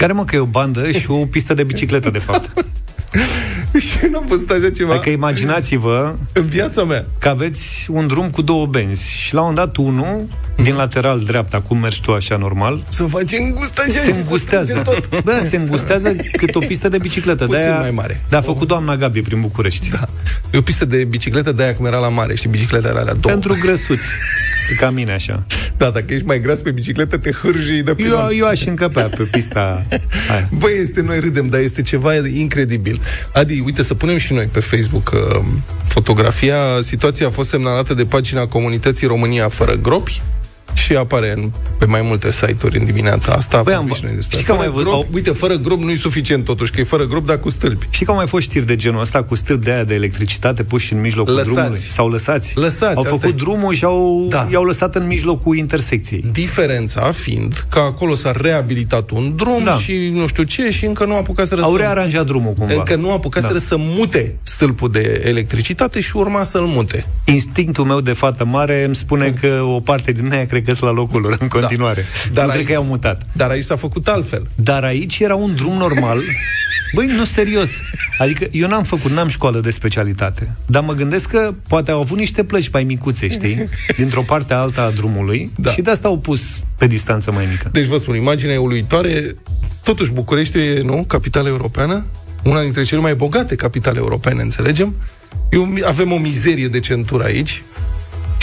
[0.00, 2.52] Care mă că e o bandă și o pistă de bicicletă, de fapt.
[3.88, 7.04] și n-am văzut așa ceva Adică imaginați-vă în viața mea.
[7.18, 10.28] că aveți un drum cu două benzi și la un dat unul,
[10.62, 14.14] din lateral dreapta, cum mergi tu așa normal, Să face îngust așa și se să
[14.16, 14.64] îngustează.
[14.64, 15.24] strângem tot.
[15.24, 17.44] Da, se îngustează cât o pistă de bicicletă.
[17.44, 18.20] Puțin De-aia, mai mare.
[18.28, 19.90] Da, a făcut doamna Gabi prin București.
[19.90, 20.08] Da.
[20.50, 23.34] E o pistă de bicicletă de aia cum era la mare și bicicletele alea două.
[23.34, 24.06] Pentru grăsuți.
[24.80, 25.42] Ca mine, așa.
[25.80, 28.20] Da, dacă ești mai gras pe bicicletă, te hârjii de pilon.
[28.30, 29.60] Eu, eu aș încăpea pe pista
[30.32, 30.48] aia.
[30.58, 33.00] Băi, este, noi râdem, dar este ceva incredibil.
[33.32, 35.44] Adi, uite, să punem și noi pe Facebook uh,
[35.84, 36.56] fotografia.
[36.80, 40.22] Situația a fost semnalată de pagina comunității România fără gropi
[40.74, 43.62] și apare în, pe mai multe site-uri în dimineața asta.
[43.62, 45.08] Băi, Am am- vorbit și noi despre știi că fără am mai văzut- grop, au-
[45.14, 47.86] Uite, fără grob nu e suficient totuși, că e fără grob, dar cu stâlpi.
[47.90, 50.62] Știi că au mai fost știri de genul ăsta cu stâlpi de aia de electricitate
[50.62, 51.54] puși în mijlocul Lăsați.
[51.54, 51.80] drumului?
[51.88, 52.52] Sau lăsați?
[52.56, 53.36] Lăsați, Au asta făcut e.
[53.36, 54.48] drumul și au, Da.
[54.52, 56.24] i-au lăsat în mijlocul intersecției.
[56.32, 59.72] Diferența fiind că acolo s-a reabilitat un drum Da.
[59.72, 61.76] și nu știu ce și încă nu apucaseră Au să...
[61.78, 62.74] rearanjat drumul cumva.
[62.74, 63.58] Încă nu apucaseră Da.
[63.58, 67.06] să mute stâlpul de electricitate și urma să-l mute.
[67.24, 70.90] Instinctul meu de fată mare îmi spune că o parte din aia cred că sunt
[70.90, 72.04] la locul lor în continuare.
[72.32, 73.22] Dar nu cred aici- că i-au mutat.
[73.32, 74.46] Dar aici s-a făcut altfel.
[74.54, 76.18] Dar aici era un drum normal.
[76.94, 77.70] Băi, nu serios.
[78.18, 80.56] Adică eu n-am făcut, n-am școală de specialitate.
[80.66, 83.68] Dar mă gândesc că poate au avut niște plăci mai micuțe, știi?
[83.96, 85.50] Dintr-o parte alta a drumului.
[85.56, 85.70] Da.
[85.70, 87.68] Și de asta au pus pe distanță mai mică.
[87.72, 89.34] Deci vă spun, imaginea e uluitoare.
[89.82, 92.04] Totuși, București e, nu, capitală europeană,
[92.44, 94.94] una dintre cele mai bogate capitale europene, înțelegem?
[95.50, 97.62] E o, avem o mizerie de centură aici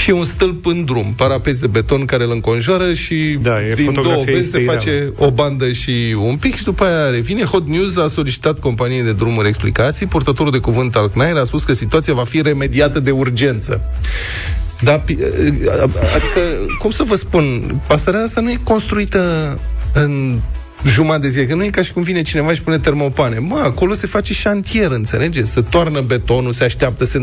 [0.07, 3.85] și un stâlp în drum, parapeți de beton care îl înconjoară și Da, e din
[3.85, 7.43] fotografia două benzi este se face o bandă și un pic și după aia revine.
[7.43, 10.05] Hot News a solicitat companiei de drumuri explicații.
[10.05, 13.81] Purtătorul de cuvânt al CNAIR a spus că situația va fi remediată de urgență.
[14.81, 15.17] Da, pi-
[16.15, 16.41] adică,
[16.79, 19.59] cum să vă spun, pasărea asta nu e construită
[19.93, 20.39] în
[20.85, 23.39] jumătate de zi, că nu e ca și cum vine cineva și pune termopane.
[23.39, 25.51] Mă, acolo se face șantier, înțelegeți?
[25.51, 27.21] Se toarnă betonul, se așteaptă să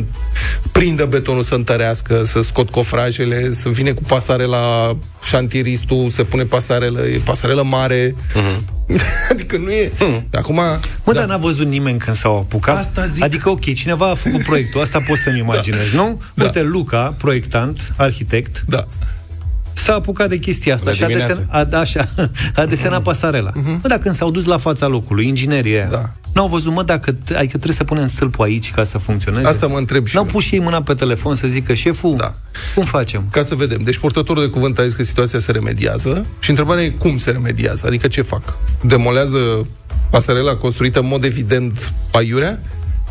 [0.73, 6.45] prindă betonul să întărească, să scot cofrajele, să vine cu pasare la șantieristul, se pune
[6.45, 8.15] pasarelă, e pasarelă mare.
[9.31, 9.93] adică nu e...
[10.33, 10.55] Acum...
[10.55, 11.13] Mă, da.
[11.13, 12.77] dar n-a văzut nimeni când s-au apucat?
[12.77, 13.23] Asta zic.
[13.23, 16.23] Adică, ok, cineva a făcut proiectul, asta poți să-mi imaginezi, nu?
[16.35, 16.45] Da.
[16.45, 18.87] Uite, Luca, proiectant, arhitect, Da.
[19.75, 21.35] S-a apucat de chestia asta La și a, dimineață.
[21.35, 22.09] desen, a, da, așa,
[22.55, 23.51] a desenat pasarela.
[23.53, 23.81] Uh-huh.
[23.83, 25.93] Mă, dar când s-au dus la fața locului, inginerii aia, Mhm.
[25.93, 26.11] Da.
[26.35, 29.47] n-au văzut, mă, dacă, adică trebuie să punem stâlpul aici ca să funcționeze.
[29.47, 30.31] Asta mă întreb și N-au eu.
[30.31, 32.35] pus și ei mâna pe telefon să zică, șeful, Da.
[32.75, 33.25] cum facem?
[33.31, 33.81] Ca să vedem.
[33.83, 37.31] Deci portătorul de cuvânt a zis că situația se remediază și întrebarea e cum se
[37.31, 38.59] remediază, adică ce fac?
[38.83, 39.67] Demolează
[40.11, 42.61] pasarela construită în mod evident aiurea?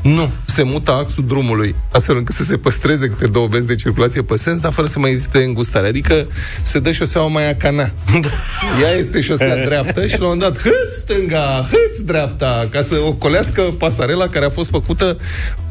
[0.03, 0.31] Nu.
[0.45, 4.37] Se mută axul drumului, astfel încât să se păstreze câte două benzi de circulație pe
[4.37, 5.87] sens, dar fără să mai existe îngustare.
[5.87, 6.27] Adică
[6.61, 7.91] se dă șoseaua mai acana.
[8.83, 12.95] Ea este șosea dreaptă și la un moment dat, hâț stânga, hâț dreapta, ca să
[13.05, 15.17] ocolească pasarela care a fost făcută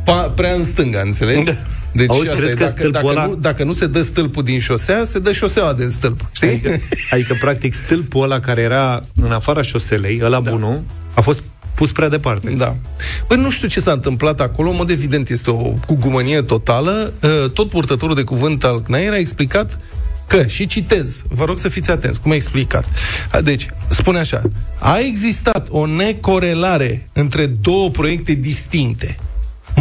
[0.03, 1.45] pa- prea în stânga, înțelegi?
[1.45, 1.57] Da.
[1.93, 4.01] Deci Auzi, asta crezi e, că dacă, stâlpul dacă, ăla- nu, dacă nu se dă
[4.03, 6.21] stâlpul din șosea, se dă șoseaua din stâlp.
[6.33, 6.49] Știi?
[6.49, 10.51] Adică, adică, practic, stâlpul ăla care era în afara șoselei, ăla da.
[10.51, 10.83] bunul,
[11.15, 11.43] a fost
[11.75, 12.51] pus prea departe.
[12.51, 12.77] Da.
[13.27, 17.13] Păi nu știu ce s-a întâmplat acolo, în mod evident este o cugumănie totală.
[17.23, 19.79] Uh, Tot purtătorul de cuvânt al CNAIR a explicat
[20.27, 22.85] că, și citez, vă rog să fiți atenți, cum a explicat.
[23.43, 24.43] Deci, spune așa,
[24.79, 29.17] a existat o necorelare între două proiecte distincte.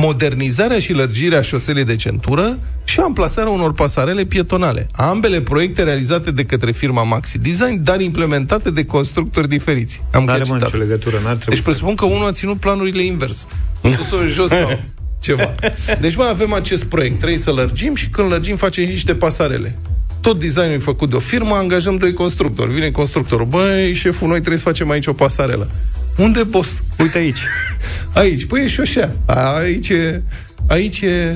[0.02, 4.88] Modernizarea și lărgirea șoselei de centură și amplasarea unor pasarele pietonale.
[4.92, 10.02] Ambele proiecte realizate de către firma Maxi Design, dar implementate de constructori diferiți.
[10.12, 10.72] Am N-are chiar mă citat.
[10.72, 11.64] nicio legătură, n-ar trebui Deci să...
[11.64, 13.48] presupun că unul a ținut planurile invers.
[13.82, 14.80] Sus în jos sau
[15.26, 15.56] ceva.
[16.00, 19.80] Deci mai avem acest proiect, trebuie să lărgim și când lărgim facem și niște pasarele.
[20.22, 22.72] Tot designul e făcut de o firmă, angajăm doi constructori.
[22.72, 25.70] Vine constructorul, băi, șeful, noi trebuie să facem aici o pasarelă.
[26.18, 26.82] Unde, boss?
[27.00, 27.40] Uite aici.
[28.14, 29.16] Aici, păi e șoșea.
[29.58, 30.24] Aici e,
[30.68, 31.36] aici e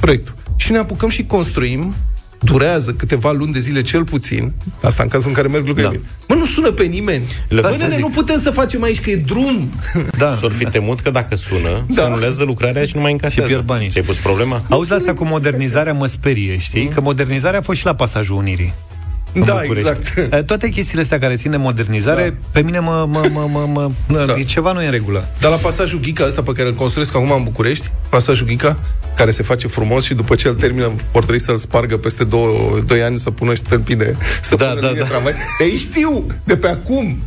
[0.00, 0.34] proiectul.
[0.56, 1.94] Și ne apucăm și construim
[2.40, 5.98] durează câteva luni de zile cel puțin, asta în cazul în care merg lucrurile Da.
[6.00, 6.10] bine.
[6.28, 7.24] Mă, nu sună pe nimeni.
[7.48, 8.00] Le Bă, văd să nene, zic.
[8.04, 9.72] nu putem să facem aici că e drum.
[10.18, 10.34] Da.
[10.34, 11.84] S-or fi temut că dacă sună, Da.
[11.88, 11.94] da.
[11.94, 13.48] se anulează lucrarea și nu mai încasează.
[13.48, 13.88] Și pierd banii.
[13.88, 14.62] Ți-ai pus problema?
[14.68, 16.88] Auzi asta cu modernizarea mă sperie, știi?
[16.88, 18.74] Că modernizarea a fost și la pasajul Unirii.
[19.34, 19.88] În Da, București.
[19.88, 20.32] exact.
[20.32, 22.46] Eh, Toate chestiile astea care țin de modernizare, Da.
[22.52, 24.34] pe mine mă, mă, mă, mă, mă, mă Da.
[24.38, 25.28] e ceva nu e în regulă.
[25.40, 28.78] Dar la pasajul Ghica ăsta pe care îl construiesc acum în București, pasajul Ghica,
[29.16, 32.78] care se face frumos și după ce îl termină, vor trebui să-l spargă peste două,
[32.86, 34.16] doi ani să pună stâlpii de...
[34.42, 35.08] Să Da, pună da, linie da.
[35.08, 35.32] Tramvai.
[35.60, 37.22] Ei știu, de pe acum.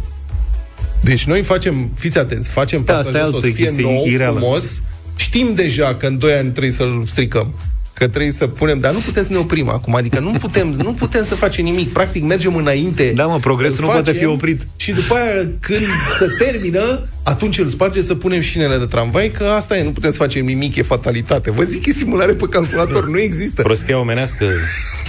[1.02, 3.84] Deci noi facem, fiți atenți, facem Da, pasajul asta e ăsta să altă fie chestie
[3.84, 4.38] nou, ireală.
[4.40, 4.82] frumos.
[5.16, 7.54] Știm deja că în doi ani trebuie să-l stricăm
[7.98, 10.94] că trebuie să punem, dar nu putem să ne oprim acum, adică nu putem, nu
[10.94, 13.12] putem să facem nimic, practic mergem înainte.
[13.16, 14.62] Da, mă, progresul îl nu poate fi facem oprit.
[14.76, 15.86] Și după aia, când
[16.20, 20.12] se termină, atunci îl sparge să punem șinele de tramvai, că asta e, nu putem
[20.12, 21.52] să facem nimic, e fatalitate.
[21.52, 23.62] Vă zic, e simulare pe calculator, nu există.
[23.62, 24.46] Prostia omenească,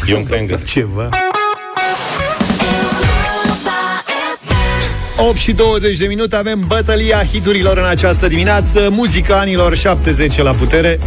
[0.07, 0.61] Ion Crengă.
[0.67, 1.09] Ceva.
[3.33, 4.03] Europa
[5.17, 5.29] FM.
[5.29, 10.51] 8 și 20 de minute avem bătălia hiturilor în această dimineață Muzica anilor 70 la
[10.51, 10.99] putere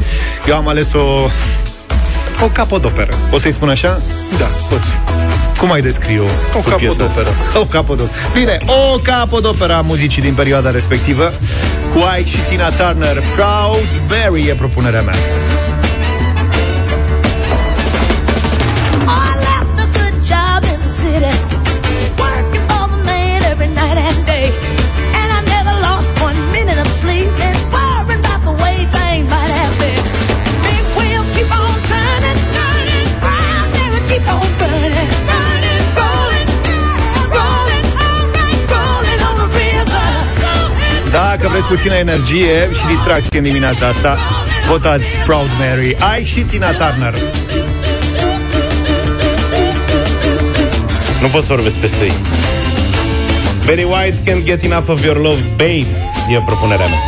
[0.48, 1.28] Eu am ales o
[2.43, 4.01] O capodoperă O să-i spun așa?
[4.38, 4.89] Da, poți.
[5.58, 6.23] Cum ai descrie-o?
[6.58, 6.95] O cu piesa?
[6.95, 7.30] capodoperă.
[7.62, 11.32] O capodoperă Bine, o capodoperă a muzicii din perioada respectivă
[11.93, 15.15] Cu Ike și Tina Turner Proud Mary e propunerea mea
[41.62, 44.17] Dacă vreți puțină energie și distracție în dimineața asta
[44.67, 47.13] Votați Proud Mary Ike și Tina Turner
[51.21, 52.13] Nu pot să vorbesc peste ei.
[53.65, 55.88] Very White can't get enough of your love, babe.
[56.30, 57.00] E propunerea mea.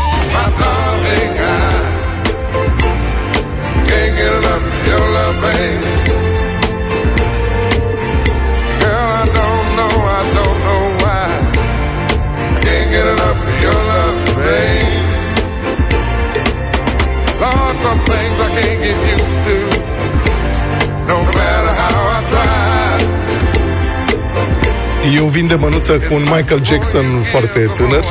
[25.16, 28.04] Eu vin de mânuță cu un Michael Jackson foarte tânăr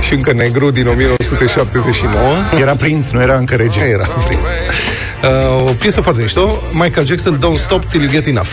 [0.00, 2.22] și încă negru din 1979.
[2.60, 4.40] Era prinț, nu era încă rege Era prinț.
[4.40, 8.48] Uh, o piesă foarte mișto, Michael Jackson, Don't Stop Till You Get Enough.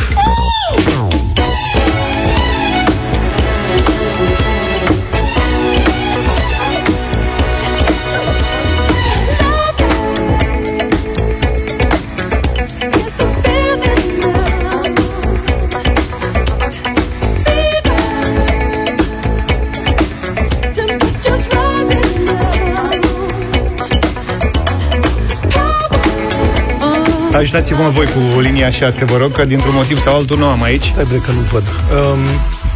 [27.41, 30.84] Ajutați-mă voi cu linia 6, vă rog, că dintr-un motiv sau altul nu am aici.
[30.84, 31.63] Stai bre că nu văd.
[31.63, 32.19] Um,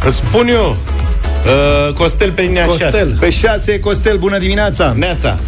[0.06, 0.76] Îți spun eu.
[1.86, 2.90] Uh, Costel pe linia Costel.
[2.90, 3.16] 6.
[3.20, 4.94] Pe 6, Costel, bună dimineața!
[4.96, 5.38] Neața.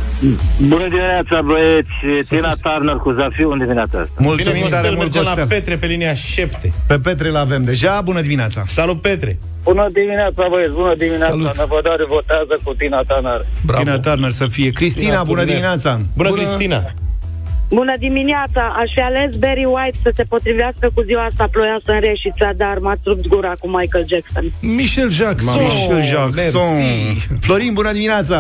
[0.69, 2.29] Bună dimineața, băieți!
[2.29, 4.13] Tina Turner cu Zafiu în dimineața asta.
[4.17, 5.47] Bine, Mulțumim tare Costel, mult, mergem la Costel.
[5.47, 6.73] Petre pe linia 7.
[6.87, 8.63] Pe Petre l-avem deja, bună dimineața!
[8.67, 9.39] Salut, Petre.
[9.65, 10.73] Bună dimineața, băieți!
[10.73, 11.31] Bună dimineața!
[11.31, 11.57] Salut.
[11.57, 13.47] Năvădare votează cu Tina Turner.
[13.67, 13.83] bravo.
[13.83, 14.71] Tina Turner să fie.
[14.71, 15.47] Cristina, Tina bună Turner.
[15.55, 16.01] dimineața!
[16.17, 16.81] Bună, Cristina.
[17.71, 18.63] Bună dimineața!
[18.83, 22.77] Aș fi ales Barry White să se potrivească cu ziua asta ploioasă în Reșița, dar
[22.79, 24.45] m-ați rupt gura cu Michael Jackson.
[24.61, 25.61] Michel Jackson.
[25.63, 26.71] Michel Jackson.
[26.81, 27.29] Merci.
[27.45, 28.37] Florin, bună dimineața!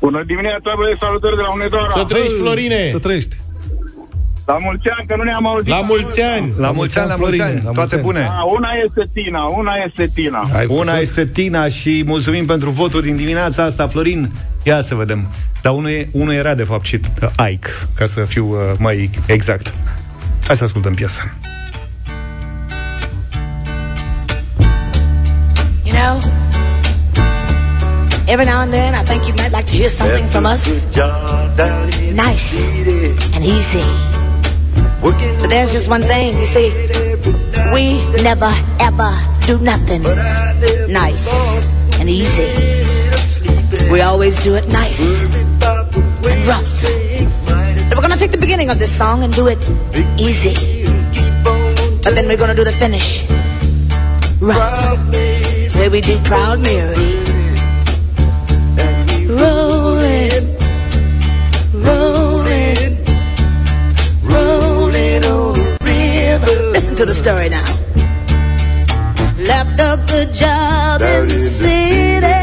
[0.00, 1.00] Bună dimineața, băieți!
[1.04, 1.88] Salutări de la Unedora!
[2.00, 2.88] Să trăiești, Florine.
[2.90, 3.36] Să trăiești.
[4.46, 5.68] La mulți ani, că nu ne-am auzit.
[5.68, 6.52] La mulți ani.
[6.56, 8.02] La mulți ani, la mulți Florine, ani, la toate mulți ani.
[8.02, 8.22] bune!
[8.40, 10.48] A, una este Tina, una este Tina.
[10.52, 14.30] Hai, Una să- este Tina și mulțumim pentru votul din dimineața asta, Florin.
[14.64, 15.28] Ia să vedem.
[15.62, 19.10] Dar unul, e, unul era, de fapt, și uh, Ike, ca să fiu uh, mai
[19.26, 19.74] exact.
[20.46, 21.34] Hai să ascultăm piesa.
[25.84, 26.18] You know,
[28.26, 30.86] every now and then I think you might like to hear something from us.
[32.14, 32.70] Nice
[33.34, 33.84] and easy.
[35.40, 36.72] But there's just one thing, you see,
[37.72, 38.50] we never
[38.80, 39.10] ever
[39.46, 40.02] do nothing
[40.88, 41.28] nice
[42.00, 42.83] and easy.
[43.90, 46.84] We always do it nice and rough.
[46.84, 49.58] And we're gonna take the beginning of this song and do it
[50.18, 50.54] easy.
[52.02, 53.24] But then we're gonna do the finish
[54.40, 54.98] rough.
[55.12, 57.22] It's the way we do Proud Mary.
[59.26, 60.44] Rolling,
[61.72, 62.92] rolling,
[64.22, 66.70] rolling on the river.
[66.72, 67.64] Listen to the story now.
[69.38, 72.33] Left a good job in the city,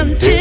[0.00, 0.39] city until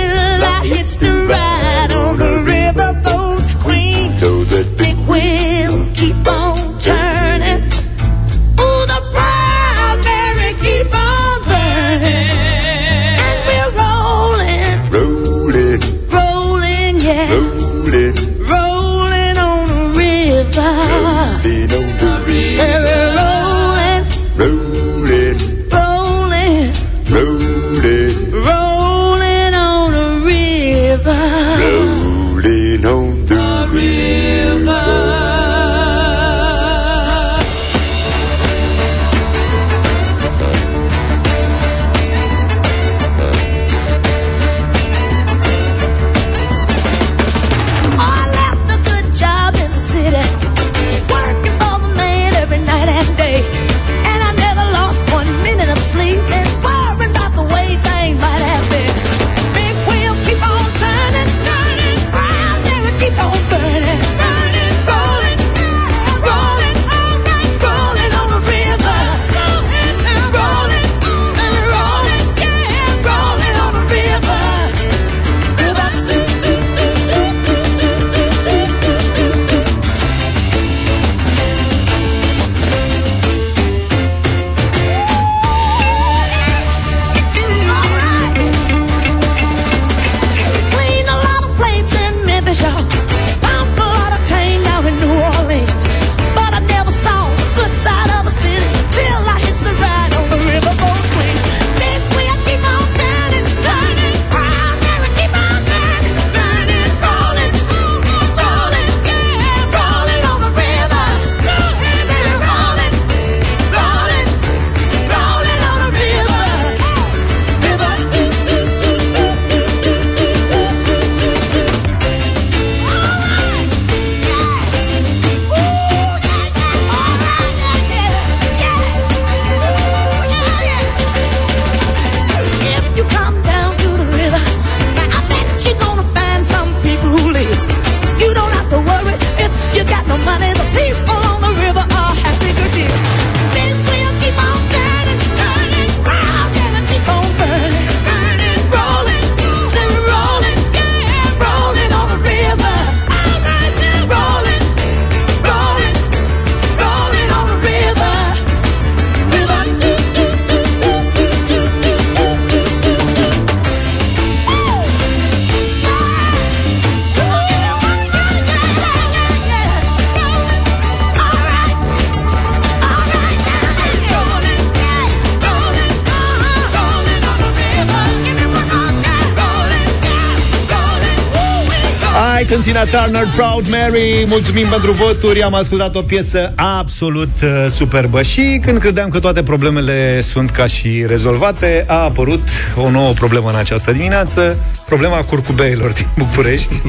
[182.60, 185.43] Sunt Tina Turner, Proud Mary Mulțumim pentru voturi.
[185.43, 190.67] Am ascultat o piesă absolut uh, superbă Și când credeam că toate problemele sunt ca
[190.67, 194.57] și rezolvate A apărut o nouă problemă în această dimineață
[194.90, 196.81] Problema curcubeilor din București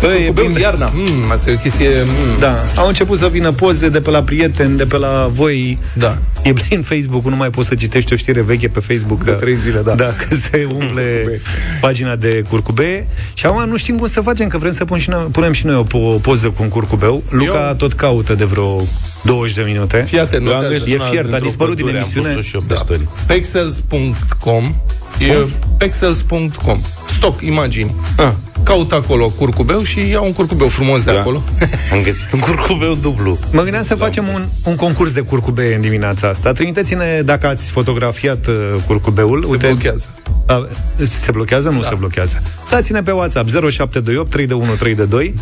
[0.00, 0.60] Băi, e Băi, bine.
[0.60, 1.88] iarna, mm, asta e o chestie...
[2.02, 2.38] Mm.
[2.38, 5.78] Da, au început să vină poze de pe la prieteni, de pe la voi.
[5.92, 6.18] Da.
[6.42, 9.24] E plin Facebook, nu mai poți să citești o știre veche pe Facebook.
[9.24, 9.94] De că- trei zile, da.
[9.94, 11.40] Da, că se umple
[11.80, 13.06] pagina de curcubee.
[13.34, 15.66] Și acum nu știm cum să facem, că vrem să pun și noi, punem și
[15.66, 17.22] noi o, po- o poză cu un curcubeu.
[17.28, 18.82] Luca Eu- tot caută de vreo
[19.24, 20.04] 20 de minute.
[20.06, 20.78] Fii atent, Eu am notează.
[20.84, 22.28] găsit E una fiert, a dintr-o dispărut din pădure, emisiune.
[22.28, 22.80] Am pus-o și eu pe Da.
[22.80, 23.08] story.
[23.26, 24.74] Pexels.com
[25.18, 25.34] E
[25.78, 27.94] pexels.com Stock, imagini.
[28.16, 28.32] Ah.
[28.62, 31.18] Caut acolo curcubeu și iau un curcubeu frumos de Da.
[31.20, 31.42] acolo.
[31.92, 33.38] Am găsit un curcubeu dublu.
[33.52, 36.52] Mă gândeam să facem un, un concurs de curcubee în dimineața asta.
[36.52, 38.54] Trimiteți-ne dacă ați fotografiat uh,
[38.86, 39.44] curcubeul.
[39.44, 40.08] Se blochează.
[40.46, 40.68] A,
[41.02, 41.68] se blochează?
[41.68, 41.88] Nu da.
[41.88, 42.42] se blochează.
[42.70, 45.34] Dați-ne pe WhatsApp 0728 321 322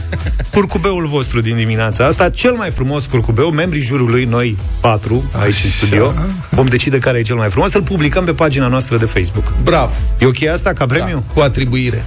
[0.53, 5.71] curcubeul vostru din dimineața asta, cel mai frumos curcubeu, membrii jurului, noi patru, aici în
[5.71, 6.15] studio,
[6.51, 9.53] vom decide care e cel mai frumos, îl publicăm pe pagina noastră de Facebook.
[9.63, 9.93] Bravo.
[10.19, 11.25] E ok asta ca premiu?
[11.27, 12.05] Da, cu atribuire.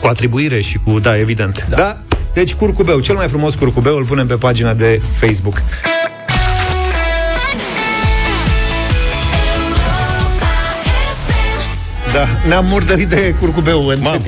[0.00, 1.66] Cu atribuire și cu, da, evident.
[1.68, 1.76] Da.
[1.76, 1.98] da?
[2.34, 5.62] Deci curcubeu, cel mai frumos curcubeu îl punem pe pagina de Facebook.
[12.12, 14.22] Da, ne-am murdărit de curcubeu între Mamă.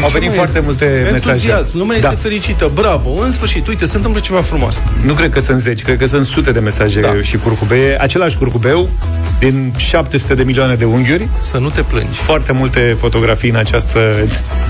[0.00, 0.04] Timp.
[0.04, 1.30] Au venit Lumea foarte este multe mesaje.
[1.30, 2.08] Entuziasm, lumea da.
[2.10, 4.80] este fericită, bravo, în sfârșit, uite, se întâmplă ceva frumos.
[5.04, 7.14] Nu cred că sunt zeci, cred că sunt sute de mesaje Da.
[7.22, 8.02] și curcubee.
[8.02, 8.88] Același curcubeu
[9.38, 11.28] din 700 de milioane de unghiuri.
[11.40, 12.18] Să nu te plângi.
[12.18, 14.00] Foarte multe fotografii în această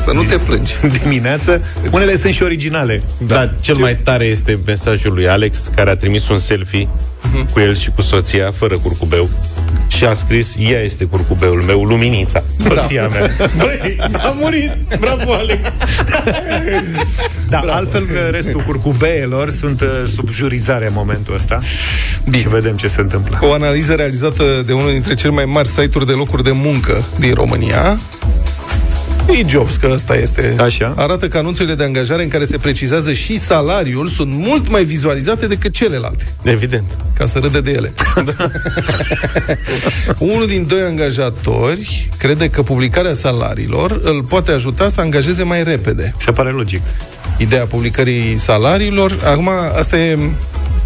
[0.04, 0.74] Să nu te plângi.
[1.02, 1.62] dimineață.
[1.90, 3.02] Unele sunt și originale.
[3.18, 6.88] Da, cel mai tare este mesajul lui Alex, care a trimis un selfie
[7.52, 9.28] cu el și cu soția, fără curcubeu,
[9.88, 13.08] și a scris, ea este curcubeul meu, Luminița, soția da.
[13.08, 13.30] mea.
[13.58, 14.70] Băi, a murit!
[15.00, 15.64] Bravo, Alex!
[17.48, 17.76] Da, Bravo.
[17.76, 21.60] altfel că restul curcubeelor sunt uh, sub jurizare în momentul ăsta.
[22.24, 22.38] Bine.
[22.38, 23.38] Și vedem ce se întâmplă.
[23.42, 27.34] O analiză realizată de unul dintre cele mai mari site-uri de locuri de muncă din
[27.34, 27.98] România,
[29.30, 30.54] E-Jobs, că ăsta este.
[30.58, 30.94] Așa.
[30.96, 35.46] Arată că anunțurile de angajare în care se precizează și salariul sunt mult mai vizualizate
[35.46, 36.32] decât celelalte.
[36.42, 36.84] Evident.
[37.18, 37.92] Ca să râde de ele.
[40.18, 46.14] Unul din doi angajatori crede că publicarea salariilor îl poate ajuta să angajeze mai repede.
[46.18, 46.82] Se pare logic.
[47.38, 49.48] Ideea publicării salariilor, acum
[49.78, 50.18] asta e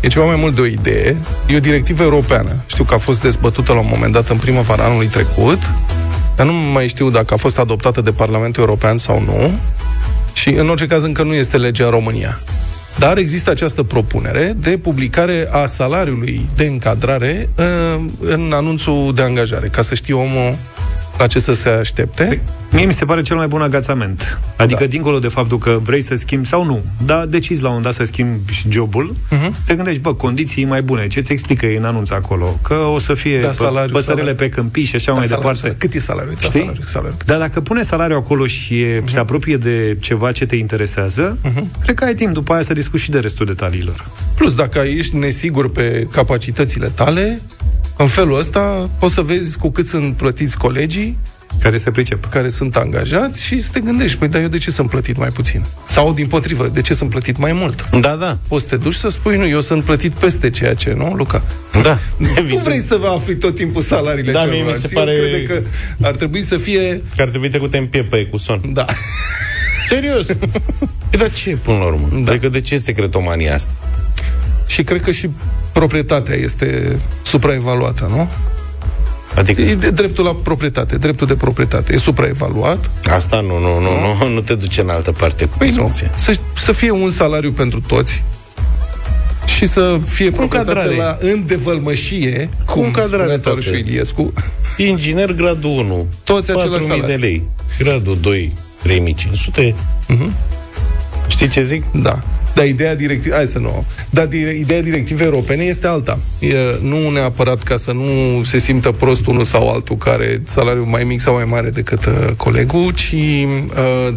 [0.01, 1.17] E ceva mai mult de o idee.
[1.47, 2.63] E o directivă europeană.
[2.67, 5.59] Știu că a fost dezbătută la un moment dat în primăvara anului trecut,
[6.41, 9.51] dar nu mai știu dacă a fost adoptată de Parlamentul European sau nu.
[10.33, 12.41] Și în orice caz încă nu este lege în România.
[12.99, 19.69] Dar există această propunere de publicare a salariului de încadrare uh, în anunțul de angajare,
[19.69, 20.57] ca să știe omul
[21.21, 22.41] la ce să se aștepte.
[22.71, 24.39] Mie mi se pare cel mai bun agațament.
[24.57, 24.87] Adică, da.
[24.87, 28.05] dincolo de faptul că vrei să schimbi sau nu, dar decizi la un dat să
[28.05, 29.51] schimbi și jobul, uh-huh.
[29.67, 31.07] te gândești, bă, condiții mai bune.
[31.07, 32.59] Ce ți explică ei în anunț acolo?
[32.63, 34.35] Că o să fie Da, da, salariu, păsărele salariu.
[34.35, 35.61] pe câmpii și așa Da, mai salariu, departe.
[35.61, 35.79] salariu.
[35.87, 36.35] Cât e salariul?
[36.41, 36.61] Da, Știi?
[36.61, 37.17] salariu, salariu.
[37.25, 39.05] Dar dacă pune salariul acolo și e, uh-huh.
[39.05, 41.83] se apropie de ceva ce te interesează, uh-huh.
[41.83, 44.07] cred că ai timp după aia să discuți și de restul detaliilor.
[44.35, 47.41] Plus, dacă ești nesigur pe capacitățile tale,
[48.03, 51.19] în felul ăsta poți să vezi cu cât sunt plătiți colegii
[51.63, 52.25] Care se pricep.
[52.31, 55.29] care sunt angajați și să te gândești, păi, dar eu de ce sunt plătit mai
[55.29, 55.65] puțin?
[55.89, 57.87] Sau, din potrivă, de ce sunt plătit mai mult?
[58.01, 58.39] Da, da.
[58.49, 61.43] Poți să te duci să spui, nu, eu sunt plătit peste ceea ce, nu, Luca?
[61.83, 61.99] Da.
[62.49, 64.87] Nu vrei să vă afli tot timpul salariile Da, mie mi celorlalți.
[64.89, 65.63] se pare- Eu cred că
[66.07, 67.03] ar trebui să fie...
[67.17, 68.61] Că ar trebui trecute în piept pe cu son.
[68.73, 68.85] Da.
[69.87, 70.29] Serios.
[71.11, 72.09] E, dar ce, până la urmă?
[72.25, 72.31] Da.
[72.31, 73.71] Adică de ce e secretomania asta?
[74.67, 75.29] și cred că și
[75.81, 78.29] proprietatea este supraevaluată, nu?
[79.35, 81.93] Adică E de dreptul la proprietate, dreptul de proprietate.
[81.95, 82.91] E supraevaluat.
[83.05, 85.75] asta nu, nu, nu, nu, nu te duce în altă parte cu Păi nu.
[85.75, 86.11] discuția.
[86.15, 88.23] Să, să fie un salariu pentru toți
[89.47, 90.97] și să fie proprietate încadrare.
[90.97, 93.61] la îndevălmășie, cum încadrare spunea toate.
[93.61, 94.33] Toarășu Iliescu.
[94.77, 96.07] Inginer gradul 1.
[96.25, 97.17] Toți același 4.000 de salariu.
[97.17, 97.45] lei.
[97.79, 98.53] Gradul 2,
[98.89, 99.73] 3.500.
[99.73, 100.31] Uh-huh.
[101.29, 101.85] Știi ce zic?
[101.93, 102.23] Da.
[102.55, 103.85] Dar ideea directivă, hai să nu.
[104.11, 106.19] Dar dire, ideea directivei europene este alta.
[106.39, 111.05] E, nu neapărat ca să nu se simtă prost unul sau altul care salariul mai
[111.05, 114.15] mic sau mai mare decât uh, colegul, ci uh,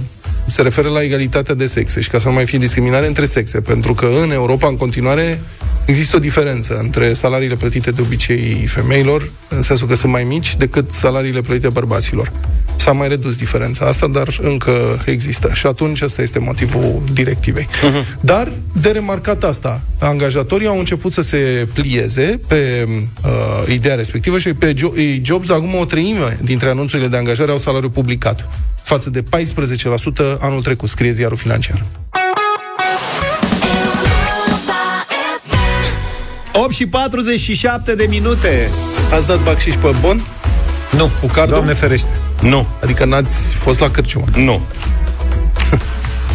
[0.48, 3.62] se referă la egalitatea de sexe și ca să nu mai fie discriminare între sexe,
[3.62, 5.40] pentru că în Europa în continuare
[5.86, 10.56] există o diferență între salariile plătite de obicei femeilor, în sensul că sunt mai mici,
[10.56, 12.32] decât salariile plătite bărbaților.
[12.84, 15.50] S-a mai redus diferența asta, dar încă există.
[15.54, 17.68] Și atunci ăsta este motivul directivei.
[17.68, 18.20] Uh-huh.
[18.22, 24.54] Dar, de remarcat asta, angajatorii au început să se plieze pe uh, ideea respectivă și
[24.54, 28.48] pe jo- Jobs, acum o treime dintre anunțurile de angajare au salariu publicat.
[28.84, 29.26] față de 14%
[30.40, 31.84] anul trecut, scrie ziarul financiar.
[36.54, 38.70] 8 și 47 de minute.
[39.14, 40.22] Ați dat bacșiș pe bon?
[40.98, 41.54] Nu, Cu cardul?
[41.56, 42.10] Doamne ferește.
[42.42, 44.26] Nu, Adică n-ați fost la cârciumă.
[44.36, 44.62] nu.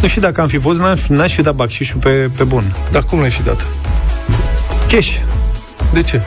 [0.02, 2.64] Nu știu dacă am fi fost, n-aș, n-aș fi dat bacșișul pe, pe bun.
[2.90, 3.66] Dar cum l-ai și dat?
[4.88, 5.14] Cash.
[5.92, 6.20] De ce?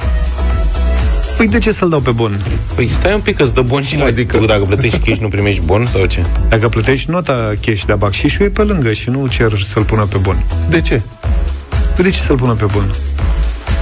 [1.38, 2.42] Păi de ce să-l dau pe bun?
[2.76, 4.36] Păi stai un pic că-ți dă bon și Cum la adică?
[4.38, 4.54] adică?
[4.54, 6.26] Dacă plătești cash, nu primești bon sau ce?
[6.50, 10.18] Dacă plătești nota cash de bacșișul, e pe lângă și nu cer să-l pună pe
[10.18, 10.44] bun.
[10.70, 11.02] De ce?
[11.96, 12.96] Păi de ce să-l pună pe bun?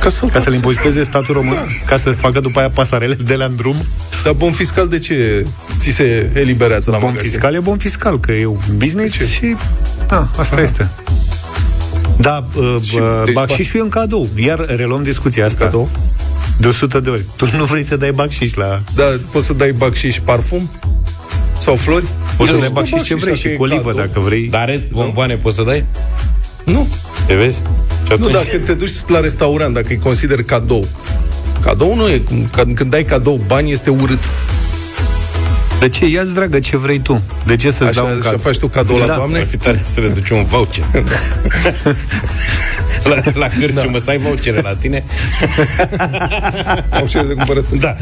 [0.02, 1.54] Ca să-l, Ca să-l impoziteze statul român?
[1.54, 1.62] Da.
[1.86, 3.76] Ca să facă după aia pasarele de la în drum?
[4.24, 5.46] Dar bon fiscal de ce
[5.78, 7.30] ți se eliberează la Bon magazie?
[7.30, 9.30] fiscal e bon fiscal, că e un business De ce?
[9.30, 9.56] și...
[10.08, 10.64] Da, asta Aha.
[10.64, 10.90] este.
[12.18, 14.28] Da, uh, Și, uh, deci, bacșișul e un cadou.
[14.36, 15.64] Iar reluăm discuția asta.
[15.64, 15.90] Cadou?
[16.58, 17.26] De 100 de ori.
[17.36, 18.82] Tu nu vrei să dai bacșiș la...
[18.96, 20.70] Da, poți să dai bacșiș parfum?
[21.60, 22.06] Sau flori?
[22.38, 24.06] Poți să Nu, dai bacșiș ce bacșiș vrei dacă și e colivă cadou.
[24.06, 24.48] dacă vrei.
[24.50, 25.86] Dar rest, bomboane poți să dai?
[26.66, 26.88] Nu,
[27.28, 27.62] Te vezi?
[28.10, 28.32] Și atunci...
[28.34, 30.88] nu, dacă te duci la restaurant, dacă îi consideri cadou.
[31.62, 34.20] Cadou nu e, cum- când, când dai cadou bani, este urât.
[35.80, 36.06] De ce?
[36.08, 37.22] Ia-ți, dragă, ce vrei tu.
[37.46, 38.38] De ce să-ți Așa, dau un așa cadou?
[38.40, 39.16] faci tu cadou la Da.
[39.16, 39.40] doamne?
[39.40, 40.86] Ar fi tare să le duci un voucher.
[43.10, 44.04] la, la cârciumă, da.
[44.04, 45.04] să ai vouchere la tine.
[46.90, 47.80] Au șer de cumpărături.
[47.80, 47.96] Da.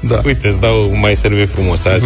[0.00, 0.20] Da.
[0.24, 2.04] Uite, îți dau mai serve frumos azi.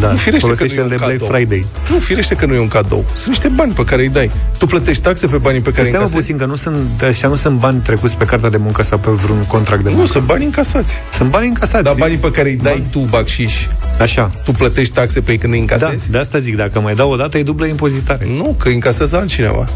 [0.00, 1.36] Da, Nu, firește că folosește nu e el de un Black cadou.
[1.36, 1.64] Friday.
[1.90, 3.04] Nu, firește că nu e un cadou.
[3.12, 4.30] Sunt niște bani pe care îi dai.
[4.58, 6.20] Tu plătești taxe pe banii pe care îi Stai mă încasezi?
[6.32, 9.10] puțin, că nu sunt, așa nu sunt bani trecuți pe cartea de muncă sau pe
[9.10, 10.10] vreun contract de Nu, muncă.
[10.10, 10.94] sunt bani încasați.
[11.12, 11.84] Sunt bani încasați.
[11.84, 13.54] Dar banii pe care îi dai tu, bacșiș,
[14.00, 14.30] Așa.
[14.44, 16.10] tu plătești taxe pe ei când îi Da, încasezi?
[16.10, 18.26] de asta zic, dacă mai dau o dată, e dublă impozitare.
[18.36, 19.68] Nu, că îi încasează altcineva.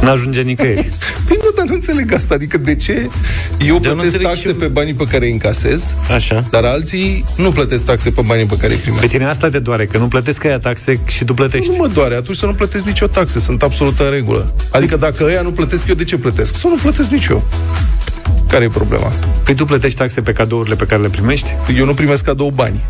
[0.00, 0.90] N-ajunge nicăieri.
[1.26, 2.34] Păi nu, dar nu înțeleg asta.
[2.34, 3.08] Adică de ce
[3.66, 5.82] eu nu plătesc înțeleg taxe și- pe banii pe care îi încasez,
[6.14, 6.44] Așa.
[6.50, 9.12] dar alții nu plătesc taxe pe banii pe care îi Pe primesc?
[9.12, 11.70] tine asta te doare, că nu plătesc ăia taxe și tu plătești.
[11.70, 14.52] Nu mă doare, atunci să nu plătesc nicio taxă, sunt absolut în regulă.
[14.70, 16.54] Adică dacă ăia nu plătesc, eu de ce plătesc?
[16.56, 17.42] Să nu plătesc nici eu.
[18.48, 19.12] Care e problema?
[19.44, 21.54] Păi tu plătești taxe pe cadourile pe care le primești?
[21.76, 22.84] Eu nu primesc cadou bani.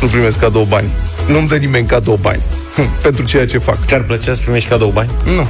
[0.00, 0.88] Nu primesc cadou bani.
[1.28, 2.40] Nu-mi dă nimeni cadou bani.
[2.74, 3.84] Hm, Pentru ceea ce fac.
[3.86, 5.10] Ți-ar plăcea să primești cadou bani?
[5.24, 5.46] Nu.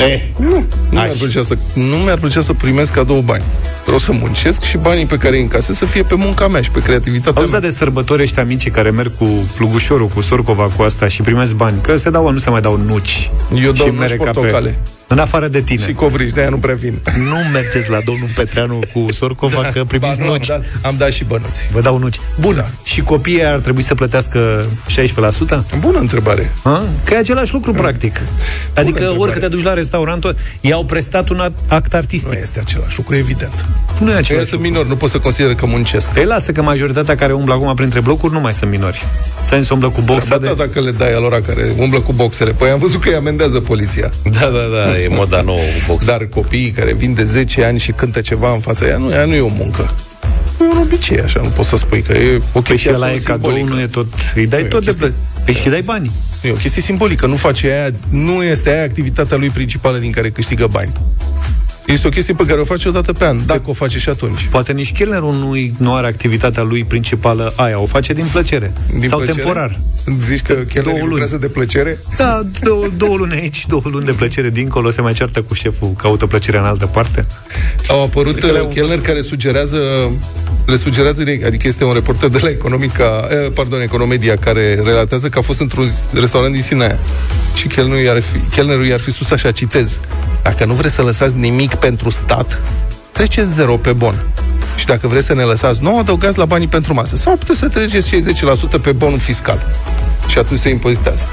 [0.00, 1.16] Eh, Nu, nu mi-ar, Aș.
[1.18, 3.42] plăcea să, nu mi-ar plăcea să primesc cadou bani.
[3.84, 6.70] Vreau să muncesc și banii pe care îi încasez să fie pe munca mea și
[6.70, 7.60] pe creativitatea Auzi mea.
[7.60, 9.26] de sărbători ăștia mici care merg cu
[9.56, 11.80] plugușorul, cu sorcova, cu asta și primesc bani.
[11.82, 13.30] Că se dau, nu se mai dau nuci.
[13.54, 14.78] Eu dau și nuci mere ca pe- portocale.
[15.12, 15.84] În afară de tine.
[15.84, 16.98] Și covrici, de-aia nu prea vin.
[17.28, 20.46] Nu mergeți la domnul Petreanu cu sorcova că primiți Ba, nu, am, nuci.
[20.46, 21.68] dat, am dat și bănuți.
[21.72, 22.16] Vă dau nuci.
[22.40, 22.64] Bun.
[22.82, 25.78] Și copiii ar trebui să plătească 16%?
[25.78, 26.50] Bună întrebare.
[26.62, 26.82] A?
[27.04, 28.16] Că e același lucru, practic.
[28.74, 29.18] Adică întrebare.
[29.18, 32.38] orică te duci la restaurant, tot- i-au prestat un act- act Nu artistic.
[32.40, 33.64] este același lucru, evident.
[34.00, 34.68] Nu e Ei același sunt lucru.
[34.68, 36.10] minori, nu pot să consider că muncesc.
[36.10, 39.04] Păi lasă că majoritatea care umblă acum printre blocuri nu mai sunt minori.
[39.46, 40.54] Ți-am zis, umblă cu boxe Ba da, de...
[40.56, 42.52] dacă le dai alora care umblă cu boxele.
[42.52, 44.10] Păi am văzut că îi amendează poliția.
[44.24, 46.04] da, da, da, e moda nouă cu box.
[46.04, 49.24] Dar copiii care vin de 10 ani și cântă ceva în fața ea, nu, ea
[49.24, 49.94] nu e o muncă.
[50.60, 53.10] E un obicei, așa, nu poți să spui că e o Păi și chestie ăla
[53.10, 53.74] e absolut cadou, simbolică.
[53.74, 54.06] nu e tot...
[54.34, 54.86] Îi dai Nu, e tot o de...
[54.90, 56.10] chestie- plă- Păi și dai bani.
[56.42, 60.30] E o chestie simbolică, nu face aia, nu este aia activitatea lui principală din care
[60.30, 60.92] câștigă bani.
[61.92, 64.08] Este o chestie pe care o face o dată pe an, dacă o face și
[64.08, 64.48] atunci.
[64.50, 68.72] Poate nici chelnerul nu, nu are activitatea lui principală aia, o face din plăcere.
[68.98, 69.42] Din Sau plăcere?
[69.42, 69.80] temporar.
[70.20, 71.08] Zici că chelnerii Două luni.
[71.08, 71.98] lucrează de plăcere?
[72.16, 75.92] Da, două, două luni aici, două luni de plăcere dincolo, se mai ceartă cu șeful,
[75.96, 77.26] caută plăcerea în altă parte.
[77.88, 79.78] Au apărut Cred că le-au uh, chelneri care sugerează
[80.66, 85.28] le sugerează direct, adică este un reporter de la Economica, eh, pardon, Economedia care relatează
[85.28, 86.98] că a fost într-un restaurant din Sinaia
[87.54, 90.00] și chelnerul i-ar fi, chelnerul i-ar fi spus așa, citez
[90.42, 92.60] dacă nu vreți să lăsați nimic pentru stat
[93.12, 94.14] treceți zero pe bon
[94.76, 97.16] și dacă vreți să ne lăsați nouă, adăugați la banii pentru masă.
[97.16, 98.22] Sau puteți să treceți și
[98.78, 99.66] 10% pe bonul fiscal.
[100.26, 101.24] Și atunci se impozitează.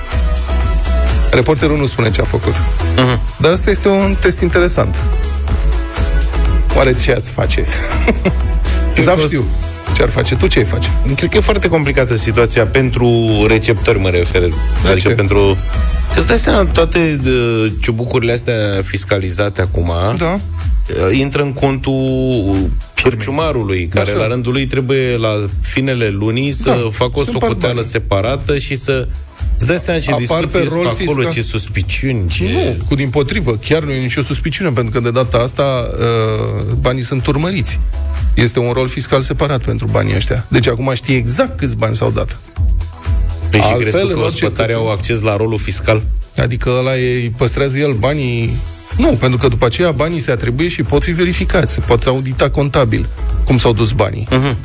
[1.31, 2.53] Reporterul nu spune ce a făcut.
[2.55, 3.19] Uh-huh.
[3.37, 4.95] Dar asta este un test interesant.
[6.75, 7.65] Oare ce ați face?
[9.03, 9.43] Zaf că o- știu.
[9.97, 10.35] Ce ar face?
[10.35, 10.89] Tu ce ai face?
[11.15, 14.41] Cred că e foarte complicată situația pentru receptori, mă refer.
[14.85, 15.15] adică ce?
[15.15, 15.57] pentru...
[16.13, 20.33] Că îți dai seama, toate uh, ciubucurile astea fiscalizate acum Da.
[20.33, 22.69] uh, intră în contul
[23.03, 24.19] cărciumarului, care Așa.
[24.19, 27.89] la rândul lui trebuie la finele lunii să Da, facă o să împart socoteală banii.
[27.89, 29.07] separată și să
[29.57, 31.31] Îți dai seama ce Apar discuții pe sunt rol pe acolo, fiscal.
[31.33, 32.43] ce suspiciuni, ce...
[32.51, 36.73] Nu, cu din potrivă, chiar nu e nicio suspiciune, pentru că de data asta uh,
[36.79, 37.79] banii sunt urmăriți.
[38.37, 40.45] Este un rol fiscal separat pentru banii ăștia.
[40.47, 42.37] Deci acum știi exact câți bani s-au dat.
[43.49, 46.01] Păi și Altfel, crezi tu în că orice ospătarii cățel- au acces la rolul fiscal?
[46.37, 48.57] Adică ăla e, îi păstrează el banii...
[48.97, 51.73] Nu, pentru că după aceea banii se atribuie și pot fi verificați.
[51.73, 53.07] Se poate audita contabil
[53.45, 54.27] cum s-au dus banii.
[54.31, 54.57] Mhm.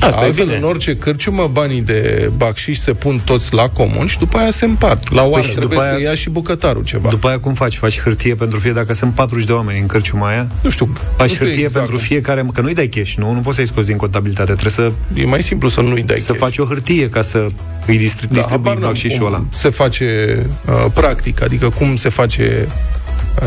[0.00, 0.56] Asta e Altfel, bine.
[0.56, 4.64] în orice cârciumă, banii de bacșiș se pun toți la comun și după aia se
[4.64, 5.12] împart.
[5.12, 5.44] La oară.
[5.44, 7.08] Păi trebuie După să aia- ia și bucătarul ceva.
[7.08, 7.76] După aia cum faci?
[7.76, 10.92] Faci hârtie pentru fie, dacă sunt 40 de oameni în cărciuma aia, nu știu.
[11.16, 11.86] faci nu știu hârtie exact.
[11.86, 13.32] pentru fiecare, că nu-i dai cash, nu?
[13.32, 14.72] Nu poți să-i scoți din contabilitate, trebuie
[15.14, 16.38] să, E mai simplu să nu-i dai să cash.
[16.38, 17.46] faci o hârtie ca să
[17.86, 19.44] îi distri- Da, distribui habar n-am bacșișul cum ăla.
[19.52, 22.72] se face uh, practic, adică cum se face uh,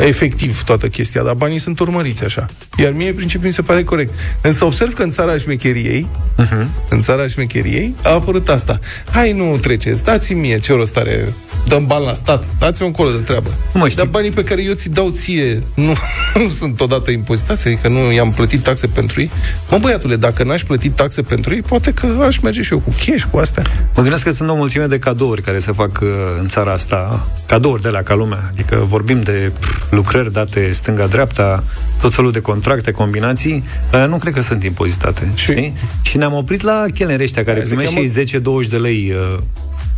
[0.06, 2.46] efectiv toată chestia, dar banii sunt urmăriți așa.
[2.78, 4.14] Iar mie principiul mi se pare corect.
[4.42, 6.08] Însă observ că în țara șmecheriei,
[6.38, 6.70] Mhm.
[6.90, 8.80] în țara șmecheriei, a apărut asta.
[9.12, 11.34] Hai, nu treceți, dați-mi mie ce rost are,
[11.68, 13.50] dăm bani la stat, dați-mi un colo de treabă.
[13.74, 13.98] Nu mă știi.
[13.98, 15.94] Dar banii pe care eu ți dau ție nu,
[16.44, 19.32] nu sunt odată impozitați, adică nu i-am plătit taxe pentru ei.
[19.70, 22.94] Mă, băiatule, dacă n-aș plăti taxe pentru ei, poate că aș merge și eu cu
[23.06, 23.64] cash, cu astea.
[23.96, 26.08] Mă gândesc că sunt o mulțime de cadouri care se fac uh,
[26.40, 28.50] în țara asta, cadouri de la ca lumea.
[28.54, 31.64] Adică vorbim de pf, lucrări date stânga-dreapta,
[32.02, 33.64] tot felul de contracte, combinații,
[33.94, 35.32] uh, nu cred că sunt impozitate.
[35.36, 35.74] Și- Știi?
[36.02, 39.14] Și ne-am oprit la chelneri ăștia care Aia se primesc cheamă- și 10-20 de lei
[39.34, 39.40] uh,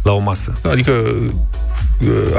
[0.04, 0.54] la o masă.
[0.72, 1.32] Adică uh,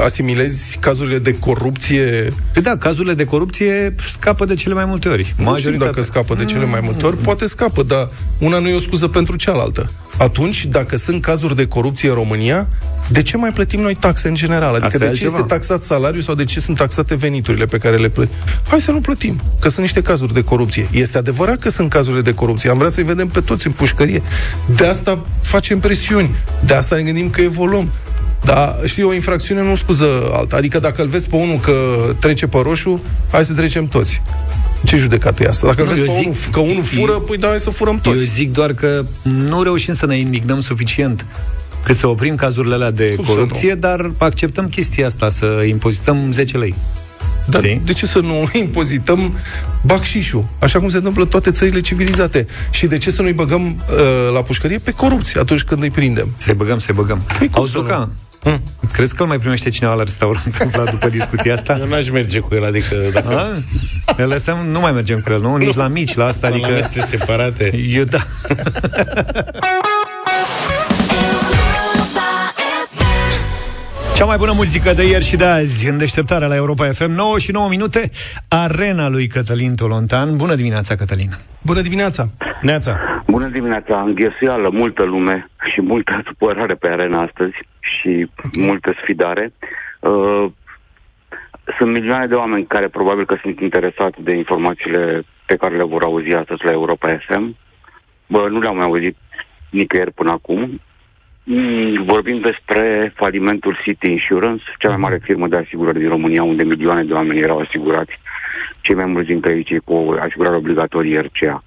[0.05, 5.35] asimilezi cazurile de corupție Păi da, cazurile de corupție scapă de cele mai multe ori.
[5.37, 8.75] Nu știu dacă scapă de cele mai multe ori, poate scapă, dar una nu e
[8.75, 9.91] o scuză pentru cealaltă.
[10.17, 12.67] Atunci, dacă sunt cazuri de corupție în România,
[13.09, 14.69] de ce mai plătim noi taxe în general?
[14.69, 15.35] Adică Asta e de ce altceva.
[15.35, 18.33] este taxat salariul sau de ce sunt taxate veniturile pe care le plătim?
[18.67, 20.87] Hai să nu plătim, că sunt niște cazuri de corupție.
[20.91, 22.69] Este adevărat că sunt cazurile de corupție.
[22.69, 24.21] Am vrea să-i vedem pe toți în pușcărie.
[24.77, 26.35] De asta facem presiuni.
[26.65, 27.91] De asta ne gândim că evoluăm.
[28.43, 30.55] Dar, știi, o infracțiune nu scuză alta.
[30.55, 31.73] Adică dacă îl vezi pe unul că
[32.19, 34.21] trece pe roșu, hai să trecem toți.
[34.85, 35.67] Ce judecată e asta?
[35.67, 37.69] Dacă îl Nu, vezi eu pe zic- unul, că unul fură, păi da, hai să
[37.69, 38.17] furăm toți.
[38.17, 41.25] Eu zic doar că nu reușim să ne indignăm suficient
[41.83, 46.31] că să oprim cazurile alea de Cum să corupție, dar acceptăm chestia asta, să impozităm
[46.31, 46.75] 10 lei.
[47.49, 47.81] Dar Știi?
[47.85, 49.37] de ce să nu impozităm
[49.81, 50.45] bacșișul?
[50.59, 52.45] Așa cum se întâmplă în toate țările civilizate.
[52.69, 53.73] Și de ce să nu-i băgăm uh,
[54.33, 56.33] la pușcărie pe corupție atunci când îi prindem?
[56.37, 57.21] Să-i băgăm, să-i băgăm.
[57.37, 57.83] Păi cum Auzi, să nu?
[57.83, 58.11] Luca,
[58.47, 58.61] Hmm.
[58.93, 61.77] crezi că îl mai primește cineva la restaurant Vlad, după discuția asta?
[61.79, 63.45] Eu n-aș merge cu el, adică dacă A?
[64.17, 65.55] Ne lăsăm, nu mai mergem cu el, nu?
[65.55, 66.67] Nici la mici, la asta, adică...
[66.67, 66.89] la adică...
[66.95, 67.71] mese separate.
[67.89, 68.17] Eu da.
[74.15, 77.39] Cea mai bună muzică de ieri și de azi în deșteptarea la Europa FM 9
[77.39, 78.09] și 9 minute
[78.47, 81.29] Arena lui Cătălin Tolontan Bună dimineața, Cătălin
[81.61, 82.29] Bună dimineața!
[82.61, 87.55] Neața Bună dimineața, înghesuială, multă lume și multă supărare pe arena astăzi
[87.87, 89.53] și multă sfidare.
[89.99, 90.45] Uh,
[91.77, 96.03] sunt milioane de oameni care probabil că sunt interesați de informațiile pe care le vor
[96.03, 97.55] auzi astăzi la Europa FM.
[98.27, 99.15] Bă, nu le-am mai auzit
[99.69, 100.81] nicăieri până acum.
[101.43, 106.63] Mm, Vorbim despre falimentul City Insurance, cea mai mare firmă de asigurări din România, unde
[106.63, 108.19] milioane de oameni erau asigurați,
[108.81, 111.63] cei mai mulți dintre ei cei cu asigurare obligatorie RCA.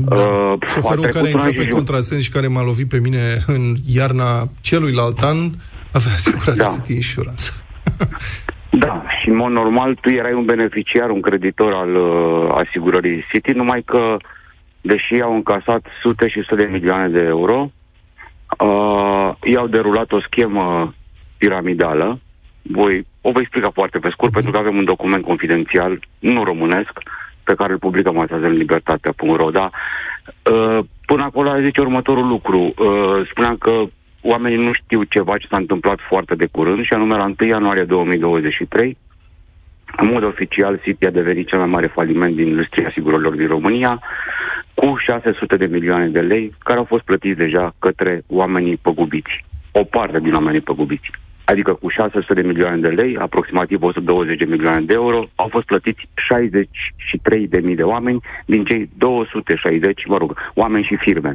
[0.00, 0.14] Da.
[0.16, 2.62] Uh, a Șoferul trecut care un intră an și pe jum- contrasens și care m-a
[2.62, 5.36] lovit pe mine în iarna celuilalt an
[5.92, 6.64] avea asigurare Da.
[6.64, 7.44] City Insurance.
[8.70, 13.50] Da, și în mod normal tu erai un beneficiar, un creditor al uh, asigurării City,
[13.50, 14.16] numai că,
[14.80, 17.70] deși au încasat sute și sute de milioane de euro,
[18.58, 20.94] uh, i-au derulat o schemă
[21.38, 22.20] piramidală.
[22.62, 26.92] Voi, o voi explica foarte pe scurt, pentru că avem un document confidențial, nu românesc,
[27.48, 29.70] pe care îl publicăm astăzi în libertatea.ro, da?
[30.52, 32.60] Uh, până acolo aș zice următorul lucru.
[32.60, 33.72] Uh, spuneam că
[34.22, 37.84] oamenii nu știu ceva ce s-a întâmplat foarte de curând și anume la 1 ianuarie
[37.84, 38.96] 2023
[39.96, 44.02] în mod oficial, City a devenit cel mai mare faliment din industria asigurărilor din România,
[44.74, 49.44] cu 600 de milioane de lei, care au fost plătiți deja către oamenii păgubiți.
[49.72, 51.10] O parte din oamenii păgubiți.
[51.50, 55.66] Adică cu 600 de milioane de lei, aproximativ 120 de milioane de euro, au fost
[55.66, 61.34] plătiți 63 de mii de oameni din cei 260, mă rog, oameni și firme,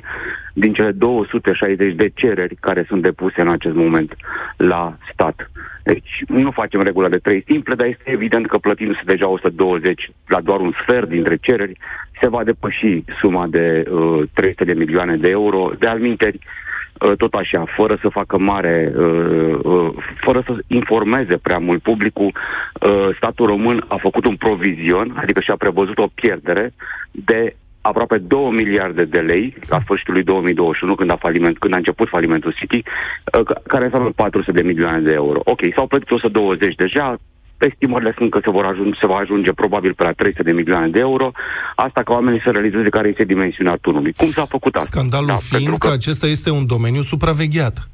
[0.54, 4.16] din cele 260 de cereri care sunt depuse în acest moment
[4.58, 5.52] la stat.
[5.84, 10.42] Deci nu facem regula de trei simple, dar este evident că plătim deja 120 la
[10.42, 11.80] doar un sfert dintre cereri,
[12.22, 15.72] se va depăși suma de uh, 300 de milioane de euro.
[15.80, 16.73] De alminteri, uh,
[17.18, 19.90] tot așa, fără să facă mare, uh, uh,
[20.22, 25.56] fără să informeze prea mult publicul, uh, statul român a făcut un provizion, adică și-a
[25.56, 26.74] prevăzut o pierdere
[27.12, 31.78] de aproape 2 miliarde de lei la sfârșitul lui 2021, când a, faliment, când a
[31.78, 35.40] început falimentul City, uh, ca- care înseamnă 400 de milioane de euro.
[35.44, 37.18] Ok, s-au plătit 120 deja,
[37.66, 40.88] estimările sunt că se, vor ajunge, se va ajunge probabil pe la 300 de milioane
[40.88, 41.32] de euro,
[41.76, 44.14] asta ca oamenii să realizeze care este dimensiunea turnului.
[44.14, 44.90] Cum s-a făcut asta?
[44.92, 47.90] Scandalul Da, fiind pentru că acesta este un domeniu supravegheat.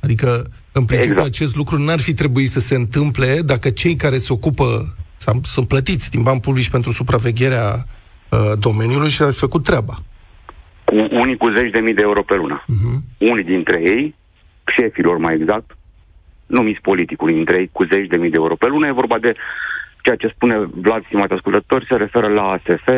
[0.00, 1.34] Adică, în principiu, Exact.
[1.34, 5.68] acest lucru n-ar fi trebuit să se întâmple dacă cei care se ocupă, sau sunt
[5.68, 9.94] plătiți din bani publici pentru supravegherea uh, domeniului și ar fi făcut treaba.
[10.84, 12.64] cu unii cu zeci de mii de euro pe lună.
[13.18, 14.14] Unii dintre ei,
[14.76, 15.76] șefilor mai exact,
[16.58, 19.18] numiți politic, unii dintre ei cu zeci de mii de euro pe lună, e vorba
[19.18, 19.32] de
[20.04, 22.88] ceea ce spune Vlad, stimați ascultători, se referă la ASF,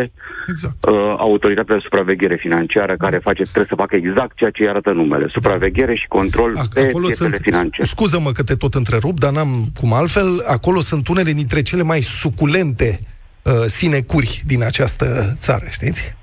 [0.48, 0.76] Exact.
[0.88, 4.90] uh, Autoritatea de Supraveghere Financiară, care face, trebuie să facă exact ceea ce îi arată
[4.90, 5.26] numele.
[5.28, 7.88] Supraveghere și control Ac- pe Acolo piețele sunt, financiare.
[7.88, 12.00] scuză-mă că te tot întrerup, dar n-am cum altfel, acolo sunt unele dintre cele mai
[12.00, 13.00] suculente
[13.42, 16.14] uh, sinecuri din această țară, știți?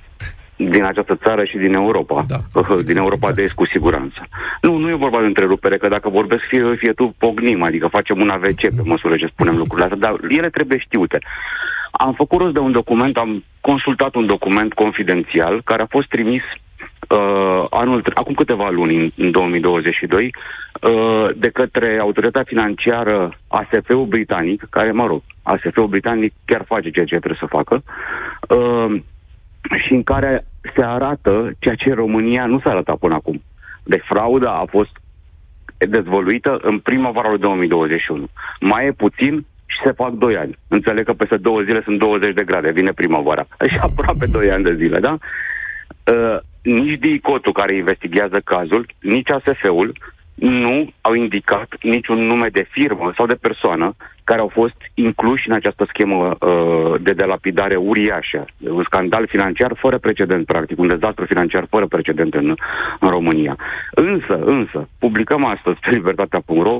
[0.69, 2.25] Din această țară și din Europa.
[2.27, 2.61] Da.
[2.89, 3.35] din Europa Exact.
[3.35, 4.27] de Est, cu siguranță.
[4.61, 8.19] Nu, nu e vorba de întrerupere, că dacă vorbesc fie, fie tu pognim, adică facem
[8.19, 11.19] un AVC pe măsură ce spunem lucrurile astea, dar ele trebuie știute.
[11.91, 16.41] Am făcut rost de un document, am consultat un document confidențial care a fost trimis
[17.09, 20.33] uh, anul, tre- acum câteva luni, în, în 2022,
[20.81, 27.05] uh, de către autoritatea financiară ASF-ul britanic, care, mă rog, ASF-ul britanic chiar face ceea
[27.05, 27.83] ce trebuie să facă,
[28.55, 29.01] uh,
[29.85, 30.45] și în care
[30.75, 33.41] se arată ceea ce România nu s-a arătat până acum.
[33.83, 34.91] De fraudă a fost
[35.77, 38.27] dezvăluită în primăvara lui 2021.
[38.59, 40.57] Mai e puțin și se fac 2 ani.
[40.67, 43.47] Înțeleg că peste două zile sunt 20 de grade, vine primăvara.
[43.71, 45.17] Și aproape 2 ani de zile, da?
[46.13, 49.93] Uh, nici DICOT-ul care investigează cazul, nici ASF-ul
[50.35, 55.53] nu au indicat niciun nume de firmă sau de persoană care au fost incluși în
[55.53, 58.45] această schemă uh, de delapidare uriașă.
[58.57, 62.55] Un scandal financiar fără precedent, practic, un dezastru financiar fără precedent în,
[62.99, 63.55] în România.
[63.91, 66.79] Însă, însă, publicăm astăzi pe libertatea.ro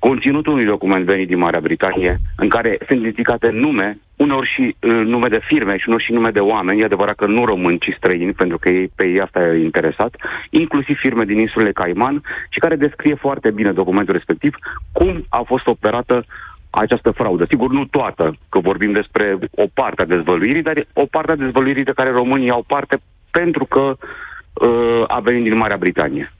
[0.00, 4.92] conținutul unui document venit din Marea Britanie, în care sunt indicate nume, uneori și uh,
[5.04, 7.94] nume de firme și uneori și nume de oameni, e adevărat că nu români, ci
[7.96, 10.16] străini, pentru că ei, pe ei asta e interesat,
[10.50, 14.54] inclusiv firme din insulele Caiman, și care descrie foarte bine documentul respectiv
[14.92, 16.24] cum a fost operată
[16.70, 17.44] această fraudă.
[17.48, 21.36] Sigur, nu toată, că vorbim despre o parte a dezvăluirii, dar e o parte a
[21.44, 23.96] dezvăluirii de care românii au parte pentru că
[24.52, 26.32] uh, a venit din Marea Britanie.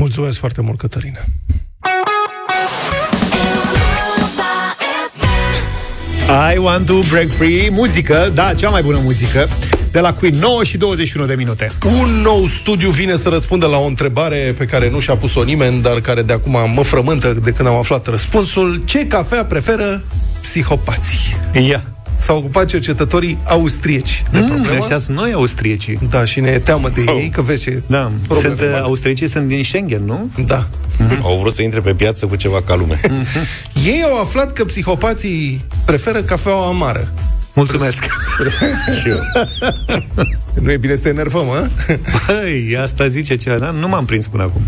[0.00, 1.18] Mulțumesc foarte mult, Cătălina.
[6.54, 9.48] I want to break free Muzică, da, cea mai bună muzică
[9.90, 11.70] De la Queen, 9 și 21 de minute
[12.02, 15.82] Un nou studiu vine să răspundă la o întrebare pe care nu și-a pus-o nimeni,
[15.82, 18.82] dar care de acum mă frământă de când am aflat răspunsul.
[18.84, 20.02] Ce cafea preferă
[20.40, 21.36] psihopații?
[21.68, 21.84] Ia
[22.20, 24.76] S-au ocupat cercetătorii austrieci de mm, problemă.
[24.78, 28.10] Ăștia sunt noi austriecii Da, și ne e teamă de ei, că vezi ce Da,
[28.28, 28.82] probleme sunt, uh, fac.
[28.82, 30.30] austriecii sunt din Schengen, nu?
[30.46, 30.66] Da.
[31.22, 33.00] Au vrut să intre pe piață cu ceva ca lume.
[33.86, 37.12] Ei au aflat că psihopații preferă cafeaua amară.
[37.52, 38.02] Mulțumesc
[39.00, 39.18] și eu.
[40.60, 41.68] Nu e bine să te enervăm, a?
[42.26, 43.70] Băi, asta zice ceva, da?
[43.70, 44.62] Nu m-am prins până acum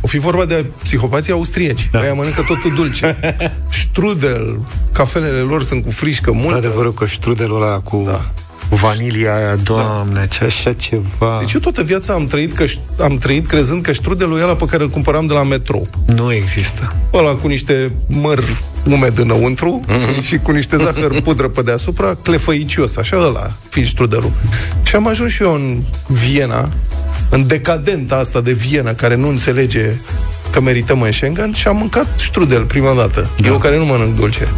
[0.00, 1.88] O fi vorba de psihopații austrieci.
[1.90, 1.98] Da.
[1.98, 2.04] Da.
[2.04, 3.18] Aia mănâncă totul dulce.
[3.82, 4.60] Strudel,
[4.92, 6.56] cafelele lor sunt cu frișcă multă.
[6.56, 8.20] Adevărul că strudelul ăla cu Da.
[8.68, 12.64] Vanilia aia, doamne, ce așa ceva Deci eu toată viața am trăit, că,
[13.02, 15.88] am trăit crezând că strudelul e ăla pe care îl cumpăram de la metrou.
[16.06, 18.44] Nu există Ăla cu niște măr
[18.90, 20.20] umed înăuntru Mhm.
[20.20, 24.32] și cu niște zahăr pudră pe deasupra, clefăicios, așa ăla fiind strudelul.
[24.82, 26.68] Și am ajuns și eu în Viena,
[27.30, 29.90] în decadenta asta de Viena, care nu înțelege
[30.50, 33.30] că merităm în Schengen și am mâncat strudel prima dată.
[33.40, 33.48] Da.
[33.48, 34.48] Eu care nu mănânc dulce.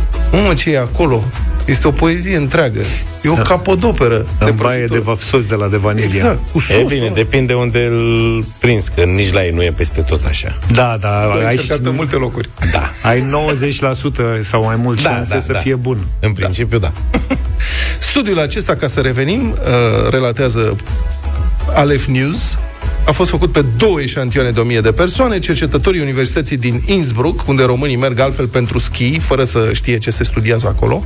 [0.46, 1.24] Mă, ce e acolo?
[1.68, 2.80] Este o poezie întreagă.
[3.22, 3.42] E o da.
[3.42, 5.00] capodoperă de În baie de prăjitură.
[5.00, 7.14] va- sos de la de vanilia Exact, cu E sosul bine, ăla.
[7.14, 10.58] depinde unde îl prins, că nici la ei nu e peste tot așa.
[10.72, 12.48] Da, da, Ai ai, încercat în multe locuri.
[12.72, 12.82] Da.
[13.02, 15.58] ai 90% sau mai mult Da, șanse da, să da.
[15.58, 16.92] fie bun În principiu, da.
[17.98, 20.76] Studiul acesta, ca să revenim, uh, relatează
[21.74, 22.58] Aleph News,
[23.08, 27.64] a fost făcut pe două eșantioane de 1000 de persoane, cercetătorii Universității din Innsbruck, unde
[27.64, 31.04] românii merg altfel pentru schi, fără să știe ce se studiază acolo,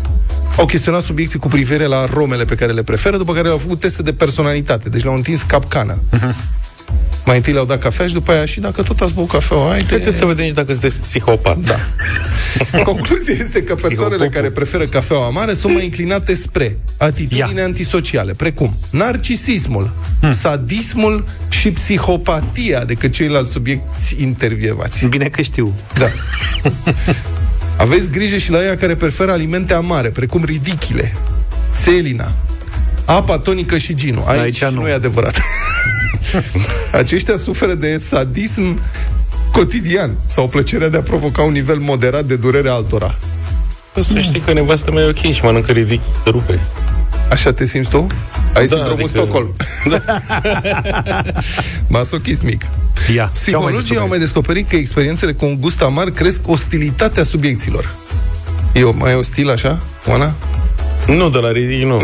[0.57, 3.81] au chestionat subiecții cu privire la romele pe care le preferă, după care au făcut
[3.81, 6.03] teste de personalitate, deci le-au întins capcană.
[7.25, 9.87] Mai întâi le-au dat cafea și după aia și dacă tot ați băut cafea, haide...
[9.89, 11.57] Haideți să vedem și dacă sunteți psihopat.
[11.59, 11.77] Da.
[12.85, 14.29] Concluzia este că persoanele Psihopopul.
[14.35, 17.65] care preferă cafeaua amară sunt mai inclinate spre atitudine Ia.
[17.65, 19.93] antisociale, precum narcisismul,
[20.31, 25.07] sadismul și psihopatia decât ceilalți subiecti intervievați.
[25.07, 26.07] Bine că știu Da.
[27.77, 31.17] Aveți grijă și la ea care preferă alimente amare, precum ridichile,
[31.77, 32.33] țelina,
[33.05, 34.23] apa tonică și ginul.
[34.27, 34.71] Aici, Aici nu.
[34.71, 34.81] nu.
[34.81, 35.41] nu e adevărat.
[37.03, 38.81] Aceștia suferă de sadism
[39.53, 43.15] cotidian sau plăcerea de a provoca un nivel moderat de durere altora.
[43.95, 46.61] Bă, Să știi că nevastă mea e ok și mănâncă ridic, te rupe.
[47.31, 48.07] Așa te simți tu?
[48.55, 49.55] Ai Da, sindromul adică- Stockholm.
[51.89, 52.63] Masochist mic.
[53.15, 53.99] Ia, ce au mai Psihologii descoperit?
[54.01, 57.95] au mai descoperit că experiențele cu un gust amar cresc ostilitatea subiecților.
[58.73, 60.35] E o- mai ostil așa, Oana?
[61.07, 62.01] Nu, de la ridic nu.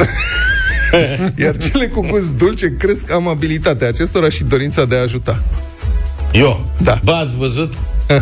[1.45, 5.43] Iar cele cu gust dulce cresc amabilitatea acestora și dorința de a ajuta.
[6.33, 6.67] Eu.
[6.83, 6.99] Da.
[7.05, 7.73] Bă, ați văzut?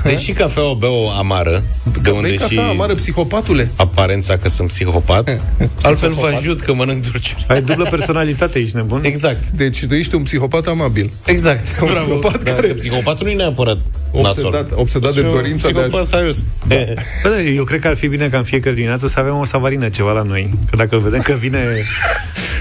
[0.05, 1.63] Deși cafeaua beau amară,
[2.03, 3.71] de unde Bei și cafea amară, psihopatule.
[3.77, 5.29] aparența că sunt psihopat,
[5.83, 6.39] altfel vă Psihopat.
[6.39, 7.45] ajut că mănânc dulciuri.
[7.49, 9.05] Ai dublă personalitate, ești nebun?
[9.05, 9.49] Exact.
[9.51, 11.11] Deci tu ești un psihopat amabil.
[11.27, 11.65] Exact.
[11.81, 12.05] Un Bravo.
[12.07, 13.79] psihopat Da, care- că Psihopatul nu e neapărat
[14.19, 14.67] Obsedat- nasol.
[14.75, 16.45] obsedat de Și un dorința de a- Psihopat haios.
[16.67, 19.45] Bă, da, eu cred că ar fi bine ca în fiecare dimineață să avem o
[19.45, 20.59] savarină ceva la noi.
[20.71, 21.59] Că dacă îl vedem că vine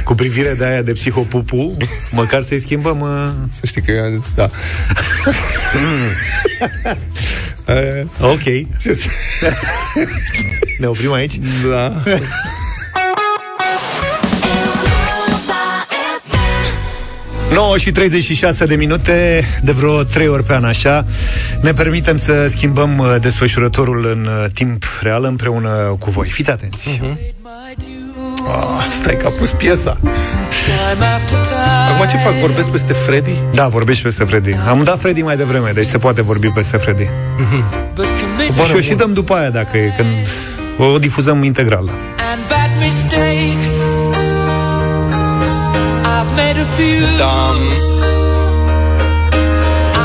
[0.04, 1.78] cu privire de aia de psihopupu,
[2.12, 3.00] măcar să-i schimbăm...
[3.00, 3.30] Uh...
[3.60, 4.10] Să știi că...
[4.36, 4.50] Da.
[7.68, 8.44] E, Ok,
[8.82, 9.08] ce să...
[10.80, 11.40] ne oprim aici?
[11.70, 11.94] Da.
[17.54, 21.06] 9 și 36 de minute, de vreo 3 ori pe an așa,
[21.62, 26.30] ne permitem să schimbăm uh, desfășurătorul în uh, timp real împreună cu voi.
[26.30, 26.90] Fiți atenți!
[26.90, 27.34] Uh-huh.
[28.48, 29.98] Ah, stai că a pus piesa.
[31.90, 32.34] Acum ce fac?
[32.34, 33.32] Vorbesc peste Freddy?
[33.54, 34.56] Da, vorbești peste Freddy.
[34.68, 37.10] Am dat Freddy mai devreme, deci se poate vorbi peste Freddy.
[38.66, 40.08] Și o și dăm după aia, dacă e, când
[40.78, 41.90] o difuzăm integral.
[42.36, 43.75] and bad mistakes.
[46.36, 47.00] I've made a few.
[47.18, 47.32] Da.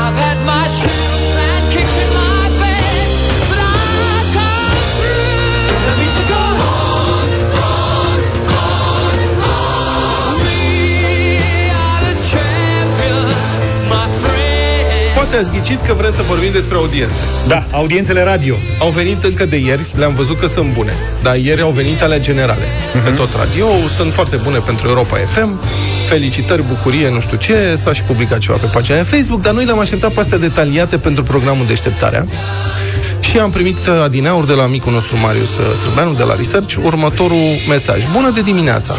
[0.01, 3.07] I've had my share of bad kicks in my bed,
[3.49, 5.75] but I've come through.
[5.87, 7.27] Let me to go on,
[7.67, 8.19] on,
[8.63, 9.17] on,
[9.51, 10.35] on.
[10.47, 13.51] We are the champions,
[13.91, 15.15] my friend.
[15.15, 17.23] Poate ați ghicit că vrem să vorbim despre audiențe.
[17.47, 18.55] Da, audiențele radio.
[18.79, 20.93] Au venit încă de ieri, le-am văzut că sunt bune.
[21.23, 22.65] Dar ieri au venit alea generale.
[22.65, 23.03] Uh-huh.
[23.03, 23.65] Pe tot radio
[23.95, 25.59] sunt foarte bune pentru Europa FM.
[26.11, 27.75] Felicitări, bucurie, nu știu ce.
[27.75, 30.97] S-a și publicat ceva pe pagina de Facebook, dar noi le-am așteptat pe astea detaliate
[30.97, 32.27] pentru programul Deșteptarea.
[33.19, 36.75] Și am primit uh, adineauri de la amicul nostru Marius uh, Străbeanu de la Research
[36.83, 38.05] următorul mesaj.
[38.13, 38.93] Bună de dimineața!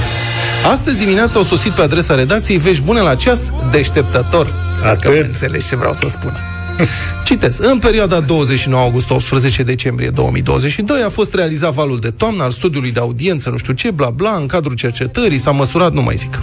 [0.73, 4.55] Astăzi dimineața au sosit pe adresa redacției vești bune la ceas deșteptător.
[4.83, 5.27] Dacă Atât.
[5.27, 6.39] înțelegi ce vreau să spun.
[7.27, 7.59] Citez.
[7.59, 13.01] În perioada 29 august-18 decembrie 2022 a fost realizat valul de toamnă al studiului de
[13.01, 16.39] audiență, nu știu ce, bla bla, în cadrul cercetării, s-a măsurat, nu mai zic.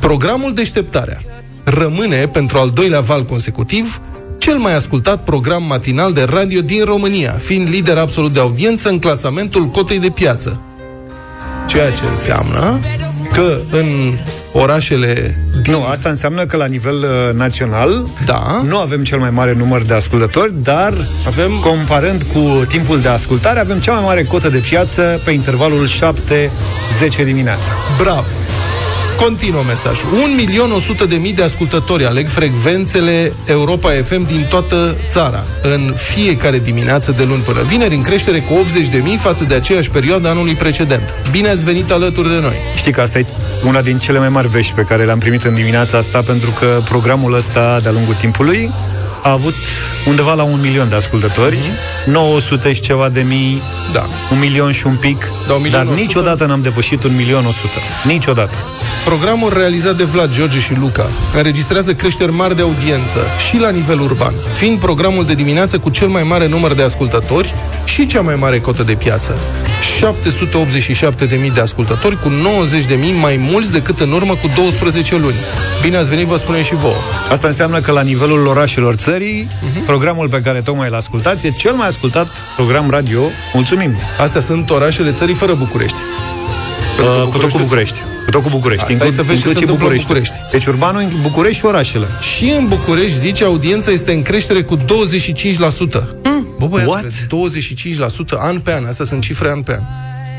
[0.00, 1.18] Programul Deșteptarea
[1.64, 4.00] rămâne, pentru al doilea val consecutiv,
[4.38, 8.98] cel mai ascultat program matinal de radio din România, fiind lider absolut de audiență în
[8.98, 10.60] clasamentul cotei de piață.
[11.66, 12.80] Ceea ce înseamnă
[13.32, 14.18] că în
[14.52, 15.36] orașele
[15.66, 18.62] Nu, asta înseamnă că la nivel uh, național Da.
[18.68, 20.92] nu avem cel mai mare număr de ascultători, dar
[21.26, 25.88] Avem- comparând cu timpul de ascultare, avem cea mai mare cotă de piață pe intervalul
[25.88, 27.72] 7-10 dimineața.
[28.02, 28.26] Bravo!
[29.16, 30.08] Continuă mesajul.
[31.28, 37.42] 1.100.000 de ascultători aleg frecvențele Europa FM din toată țara, în fiecare dimineață de luni
[37.42, 41.02] până vineri, în creștere cu 80.000 față de aceeași perioadă anului precedent.
[41.30, 42.56] Bine ați venit alături de noi!
[42.76, 43.26] Știi că asta e
[43.64, 46.80] una din cele mai mari vești pe care le-am primit în dimineața asta, pentru că
[46.84, 48.72] programul ăsta, de-a lungul timpului,
[49.26, 49.54] a avut
[50.06, 51.58] undeva la un milion de ascultători,
[52.04, 53.62] 900 și ceva de mii,
[53.92, 54.06] Da.
[54.32, 56.00] un milion și un pic, Da, un milion dar 100.
[56.00, 57.78] niciodată n-am depășit un milion 100.
[58.04, 58.56] Niciodată.
[59.04, 61.06] Programul realizat de Vlad, George și Luca
[61.36, 63.18] înregistrează creșteri mari de audiență
[63.48, 67.54] și la nivel urban, fiind programul de dimineață cu cel mai mare număr de ascultători
[67.84, 69.38] și cea mai mare cotă de piață.
[69.80, 75.34] 787.000 de ascultători cu 90.000 mai mulți decât în urmă cu 12 luni.
[75.82, 76.94] Bine ați venit, vă spunem și vouă.
[77.30, 79.84] Asta înseamnă că la nivelul orașelor țării, Mhm.
[79.84, 83.20] programul pe care tocmai l ascultați e cel mai ascultat program radio.
[83.52, 83.96] Mulțumim!
[84.20, 85.96] Astea sunt orașele țării fără București.
[87.00, 88.02] Uh, cu tot cu București.
[88.26, 88.92] Cu tot cu București.
[88.92, 90.34] Asta e să vezi ce se inclusiv întâmplă în București.
[90.50, 92.06] Deci urbanul, în București și orașele.
[92.36, 94.82] Și în București, zice, audiența este în creștere cu 25%.
[96.58, 97.04] Bă, băiatule, What?
[98.36, 98.84] 25% an pe an.
[98.84, 99.82] Astea sunt cifre an pe an.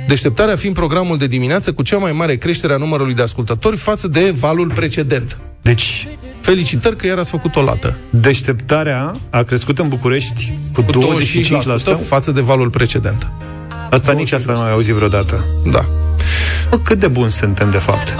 [0.07, 4.07] Deșteptarea fiind programul de dimineață cu cea mai mare creștere a numărului de ascultători față
[4.07, 5.38] de valul precedent.
[5.61, 6.07] Deci,
[6.41, 7.97] Felicitări că iar ați făcut o lată.
[8.09, 10.95] deșteptarea a crescut în București cu, Cu 25%.
[12.03, 13.27] 25% față de valul precedent.
[13.89, 15.45] Asta nici asta nu am mai auzit vreodată.
[15.71, 15.85] Da.
[16.70, 18.15] Bă, cât de buni suntem, de fapt.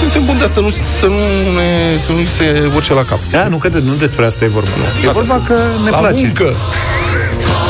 [0.00, 3.18] Suntem buni, dar să nu, să nu, ne, să nu se urce la cap.
[3.30, 4.68] Da, nu, că de, nu despre asta e vorba.
[5.02, 6.14] e Gata, vorba să- că ne la place.
[6.20, 6.44] muncă!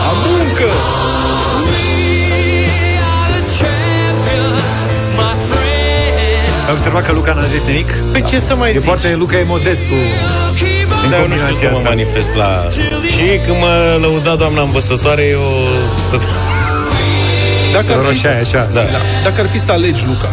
[0.05, 0.67] La muncă!
[1.71, 4.65] We are the champions,
[5.19, 6.67] my friend.
[6.67, 7.89] Ai observat că Luca n-a zis nimic?
[8.13, 8.85] Păi ce să mai E zici?
[8.85, 9.95] foarte, Luca e modest cu...
[10.59, 11.89] Keep on În Dar eu nu știu combinația să mă asta.
[11.89, 12.69] manifest la...
[13.15, 15.47] Și când mă lăuda doamna învățătoare, eu
[16.09, 16.33] stăteam...
[17.75, 18.69] Dacă ar, fi, Roșaia, așa.
[18.73, 18.81] da.
[19.23, 20.29] dacă ar fi să alegi, Luca,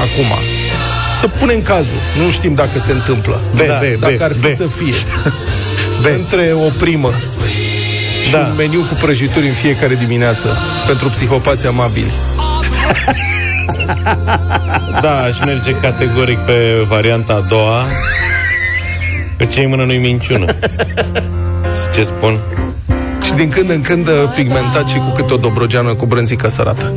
[0.00, 0.38] acum,
[1.14, 4.52] să punem cazul, nu știm dacă se întâmplă, B, da, B, dacă B, ar fi
[4.52, 4.56] B.
[4.56, 4.94] să fie
[6.02, 6.04] B.
[6.18, 7.12] între o primă
[8.24, 8.38] și Da.
[8.38, 12.10] un meniu cu prăjituri în fiecare dimineață pentru psihopați amabili.
[15.02, 17.84] Da, aș merge categoric pe varianta a doua
[19.36, 20.46] Că ce în mână nu-i minciună
[21.94, 22.38] Ce spun?
[23.36, 26.92] Și din când în când uh, pigmentat și cu câte o dobrogeană cu brânzică sărată.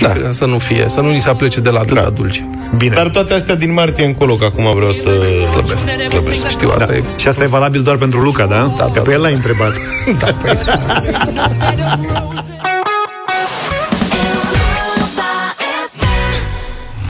[0.00, 0.30] Da.
[0.30, 2.10] Să nu fie, să nu ni se aplece de la atâta da.
[2.10, 2.48] dulce.
[2.76, 2.94] Bine.
[2.94, 5.10] Dar toate astea din martie încolo, că acum vreau să...
[5.42, 6.48] Slăbesc, slăbesc.
[6.48, 6.94] Știu, asta Da.
[6.94, 7.02] e...
[7.16, 8.72] Și asta e valabil doar pentru Luca, da?
[8.76, 9.22] Da, Că da, pe el da.
[9.22, 9.72] l-ai întrebat.
[10.20, 10.58] Da, păi,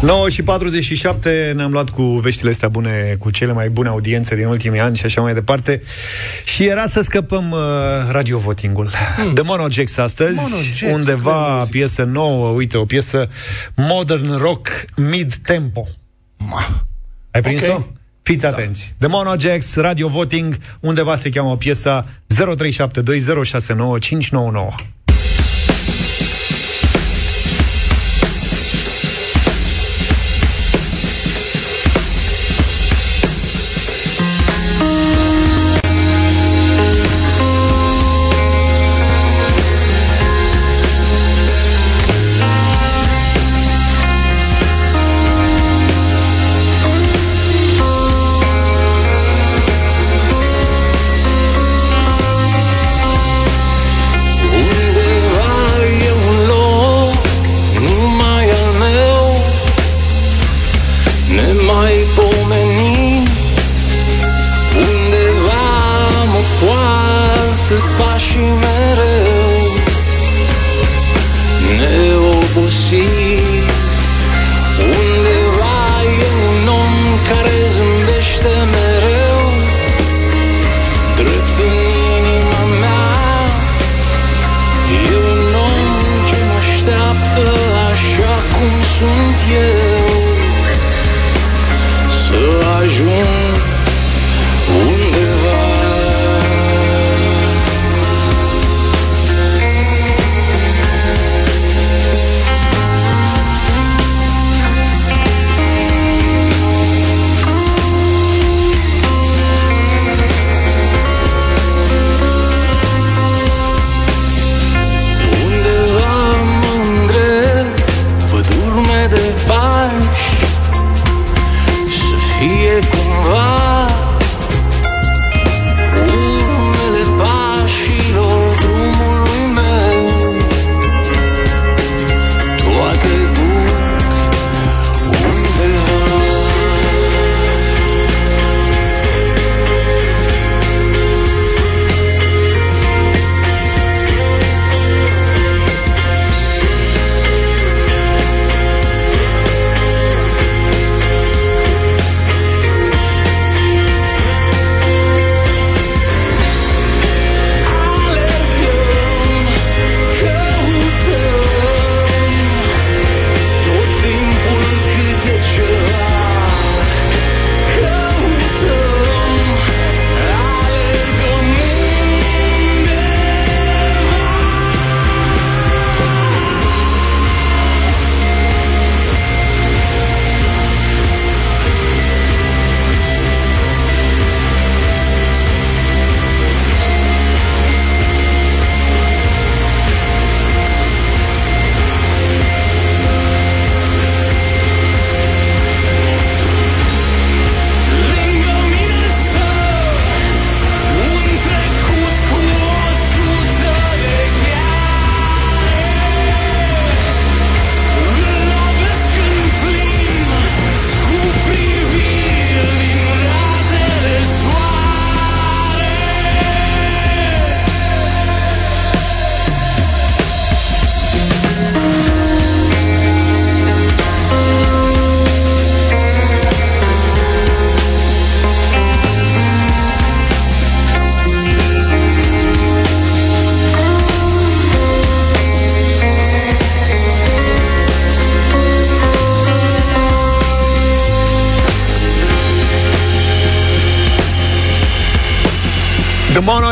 [0.03, 4.47] 9 și 47 ne-am luat cu veștile astea bune, cu cele mai bune audiențe din
[4.47, 5.83] ultimii ani și așa mai departe.
[6.45, 7.59] Și era să scăpăm uh,
[8.11, 8.89] radio votingul.
[9.17, 9.35] Hmm.
[9.35, 11.77] De Mono Jax astăzi, Mono Jax, undeva cred, muzică.
[11.77, 13.29] piesă nouă, uite, o piesă
[13.77, 15.87] modern rock mid-tempo.
[16.37, 16.67] Ma.
[17.31, 17.73] Ai prins-o?
[17.73, 17.87] Ok.
[18.23, 18.95] Fiți atenți.
[18.99, 22.41] The Mono Jax, Radio Voting, undeva se cheamă piesa 0372069599.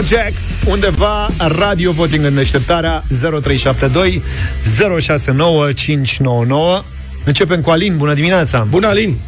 [0.08, 4.22] The Mono Jacks, undeva radio voting în deșteptarea 0372
[5.00, 6.82] 069 599.
[7.24, 8.66] Începem cu Alin, bună dimineața!
[8.70, 9.18] Bună, Alin!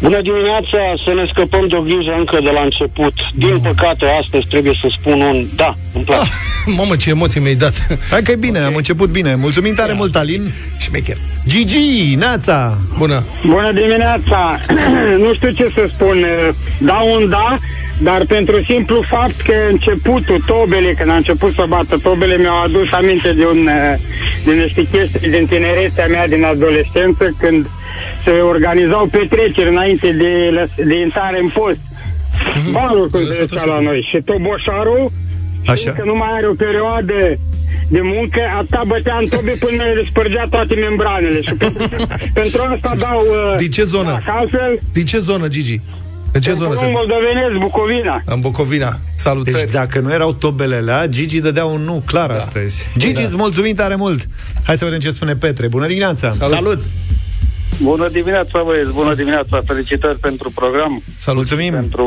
[0.00, 3.12] Bună dimineața, să ne scăpăm de o grijă încă de la început.
[3.34, 6.20] Din păcate, astăzi trebuie să spun un da, îmi place.
[6.20, 7.86] Ah, mamă, ce emoții mi-ai dat.
[8.10, 9.34] Hai că e bine, am început bine.
[9.34, 10.42] Mulțumim tare mult, Alin.
[10.78, 11.16] Șmecher.
[11.48, 12.78] Gigi, Neața.
[12.98, 13.24] Bună.
[13.46, 14.58] Bună dimineața!
[15.24, 16.26] nu știu ce să spun.
[16.78, 17.58] Dau un da,
[18.02, 22.92] dar pentru simplu fapt că începutul, tobele, când a început să bată tobele, mi-au adus
[22.92, 23.98] aminte de, un, eh,
[24.44, 27.66] de niște chestii din tinerețea mea, din adolescență, când
[28.24, 30.32] se organizau petreceri înainte de,
[30.84, 31.78] de intrare în post.
[32.72, 34.08] Balul, cum se zicea la noi.
[34.12, 35.10] Și toboșarul,
[35.66, 35.92] Așa.
[35.92, 37.38] că nu mai are o perioadă
[37.88, 41.40] de muncă, atâta bătea în tobe până le spărgea toate membranele.
[41.40, 41.88] Și pentru,
[42.40, 43.20] pentru asta dau...
[43.20, 44.10] uh, Din ce zonă?
[44.10, 45.80] Da, că altfel, Din ce zonă, Gigi?
[46.36, 46.86] În ce zonă în se...
[46.86, 48.22] moldovenesc, Bucovina.
[48.24, 48.98] În Bucovina.
[49.14, 49.56] Salutări.
[49.56, 52.36] Deci dacă nu erau tobelele alea, Gigi dădea un nu clar da.
[52.36, 52.90] astăzi.
[52.98, 53.22] Gigi, Da.
[53.22, 54.26] îți mulțumim tare mult.
[54.64, 55.68] Hai să vedem ce spune Petre.
[55.68, 56.30] Bună dimineața.
[56.32, 56.54] Salut.
[56.54, 56.80] Salut.
[57.82, 61.38] Bună dimineața, băieți, bună dimineața, felicitări pentru program, Salut.
[61.38, 61.72] Mulțumim.
[61.72, 62.06] pentru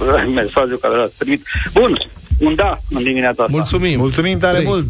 [0.00, 1.42] uh, mesajul care l-ați primit.
[1.72, 1.96] Bun,
[2.38, 3.56] un da în dimineața asta.
[3.56, 3.98] Mulțumim.
[3.98, 4.68] Mulțumim tare Trei.
[4.68, 4.86] mult.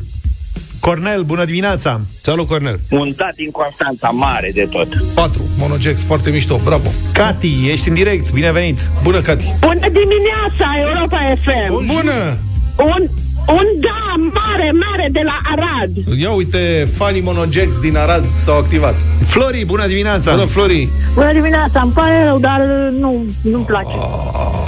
[0.87, 2.01] Cornel, bună dimineața.
[2.21, 2.81] Salut, Cornel.
[2.91, 4.89] Un da din Constanța, mare de tot.
[5.15, 5.43] 4.
[5.59, 6.61] Monogex, foarte mișto.
[6.65, 6.89] Bravo.
[7.13, 8.33] Cati, ești în direct.
[8.33, 8.79] Bine venit.
[9.03, 9.55] Bună, Cati.
[9.61, 11.73] Bună dimineața, Europa FM!
[11.95, 12.39] Bună!
[12.77, 13.09] Un,
[13.49, 16.19] un da mare, mare de la Arad.
[16.21, 18.95] Ia uite, fanii Monogex din Arad s-au activat.
[19.25, 20.31] Flori, bună dimineața.
[20.31, 20.89] Bună, Flori.
[21.15, 22.61] Bună dimineața, îmi pare rău, dar
[22.99, 23.97] nu, nu-mi place.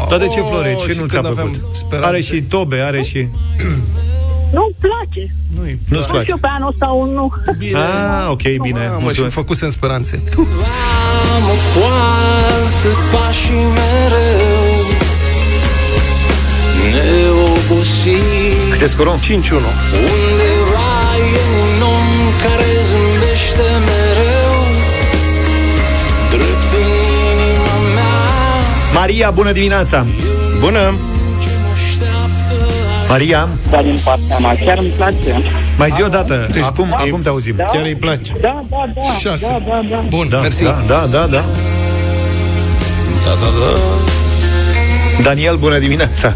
[0.08, 0.76] Dar de ce, Oh, Flori?
[0.76, 1.76] Ce și nu ți-a când aveam plăcut?
[1.76, 2.08] speranțe.
[2.08, 3.26] Are și tobe, are și...
[4.80, 5.34] Nu-mi place.
[5.56, 6.24] Nu-i Nu-ți Nu place.
[6.24, 7.32] știu pe anul ăsta un nu.
[7.58, 7.78] bine.
[7.78, 8.78] Ah, ok, bine.
[8.86, 9.34] Mamă, și Mulțumesc.
[9.34, 10.22] făcusem speranțe.
[10.36, 14.86] Am poartă pașii mereu
[16.92, 19.18] Neobosit Câte scorăm?
[19.18, 19.28] 5-1.
[19.28, 20.90] Undeva
[21.34, 22.08] e un om
[22.42, 24.56] care zâmbește mereu
[26.30, 26.86] Drept în
[27.32, 28.16] inima mea
[28.94, 30.06] Maria, bună dimineața.
[30.60, 30.94] Bună!
[33.08, 35.42] Ce mă așteaptă Maria, Da, din partea mea, chiar îmi place.
[35.76, 36.46] mai zi o dată.
[36.52, 37.56] Deci, acum, acum te auzim.
[37.56, 38.32] Chiar îi place.
[38.40, 39.46] Da, da, da, 6.
[39.46, 40.04] da, da, da.
[40.08, 40.62] Bun, Da, mersi.
[40.62, 41.44] da, da, da, da.
[43.24, 43.70] da, da, da.
[45.22, 46.34] Daniel, bună dimineața.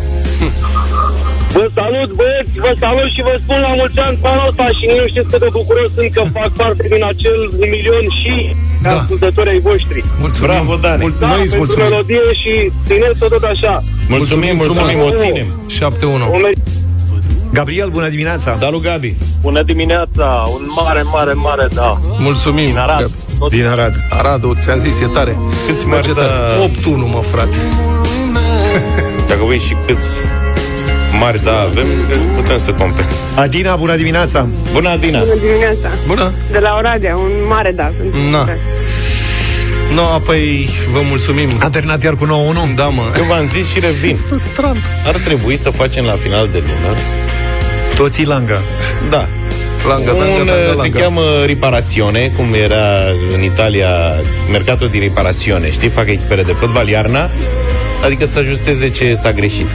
[1.52, 4.84] Vă salut, băieți, vă salut și vă spun la mulți ani pe anul ăsta și
[4.98, 8.34] nu știți cât de bucuros sunt că fac parte din acel milion și
[8.82, 8.98] Da.
[8.98, 10.04] ascultători ai voștri.
[10.18, 10.50] Mulțumim.
[10.50, 11.00] Bravo, Dani.
[11.02, 11.88] Mul- Da, Noi îți pentru mulțumim.
[11.88, 13.82] melodie și țineți-o tot așa.
[14.08, 15.46] Mulțumim, mulțumim, o ținem.
[15.66, 16.24] 7-1.
[16.32, 16.52] O mer-
[17.52, 18.52] Gabriel, bună dimineața.
[18.52, 19.16] Salut, Gabi.
[19.40, 21.98] Bună dimineața, un mare, mare, mare da.
[22.18, 22.66] Mulțumim.
[22.66, 23.02] Din Arad.
[23.10, 23.94] Gab- Din Arad.
[24.10, 25.38] Aradul, ți-am zis, e tare.
[25.66, 26.58] Câți Merge mari, tare.
[26.58, 26.62] da.
[26.64, 27.56] 8-1, mă, frate.
[29.28, 30.06] Dacă voi și câți
[31.22, 31.86] mari da avem,
[32.36, 33.14] putem să compensăm.
[33.34, 34.46] Adina, bună dimineața.
[34.72, 35.18] Bună, Adina!
[35.18, 35.88] Bună dimineața.
[36.06, 36.32] Bună.
[36.50, 37.90] De la Oradea, un mare da.
[37.98, 38.38] pentru Na.
[38.38, 38.58] tine.
[39.94, 41.48] No, apoi vă mulțumim.
[41.60, 42.28] A terminat iar cu 9-1.
[42.74, 43.02] Da, mă.
[43.16, 44.16] Eu v-am zis și revin.
[44.26, 44.76] Frustrant.
[45.06, 46.96] Ar trebui să facem la final de lună.
[47.96, 48.60] Toții langa.
[49.10, 49.28] Da.
[49.88, 50.98] Langa, langa, Un, langa, se langa.
[51.00, 52.86] cheamă riparazione, cum era
[53.34, 53.88] în Italia
[54.50, 55.88] mercatul de riparazione, știi?
[55.88, 57.30] Fac echipele de fotbal iarna,
[58.04, 59.66] adică să ajusteze ce s-a greșit.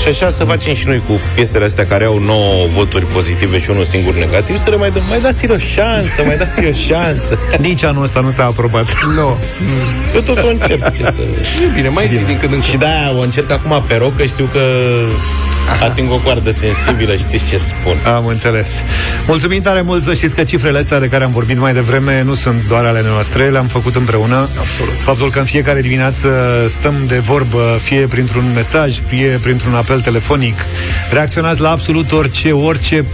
[0.00, 3.70] Și așa să facem și noi cu piesele astea care au 9 voturi pozitive și
[3.70, 5.02] unul singur negativ, să le mai dăm.
[5.08, 7.38] Mai dați-le o șansă, mai dați-le o șansă.
[7.58, 8.92] Nici anul ăsta nu s-a aprobat.
[9.16, 9.38] Nu.
[10.14, 11.22] Eu tot o încerc, ce să...
[11.62, 12.80] E bine, mai zi din când în Și când.
[12.82, 14.60] de-aia o încerc acum pe roc, că știu că
[15.80, 17.96] ating o coardă sensibilă, știți ce spun.
[18.14, 18.70] Am înțeles.
[19.26, 22.34] Mulțumim tare mult să știți că cifrele astea de care am vorbit mai devreme nu
[22.34, 24.48] sunt doar ale noastre, le-am făcut împreună.
[24.58, 24.94] Absolut.
[24.98, 26.28] Faptul că în fiecare dimineață
[26.68, 30.64] stăm de vorbă, fie printr-un mesaj, fie printr-un apel telefonic,
[31.10, 33.04] reacționați la absolut orice, orice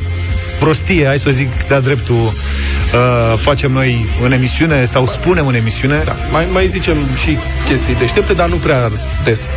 [0.58, 5.54] prostie, hai să o zic de-a dreptul, uh, facem noi în emisiune sau spunem în
[5.54, 6.02] emisiune.
[6.04, 7.36] Da, mai, mai zicem și
[7.68, 8.90] chestii deștepte, dar nu prea
[9.24, 9.48] des.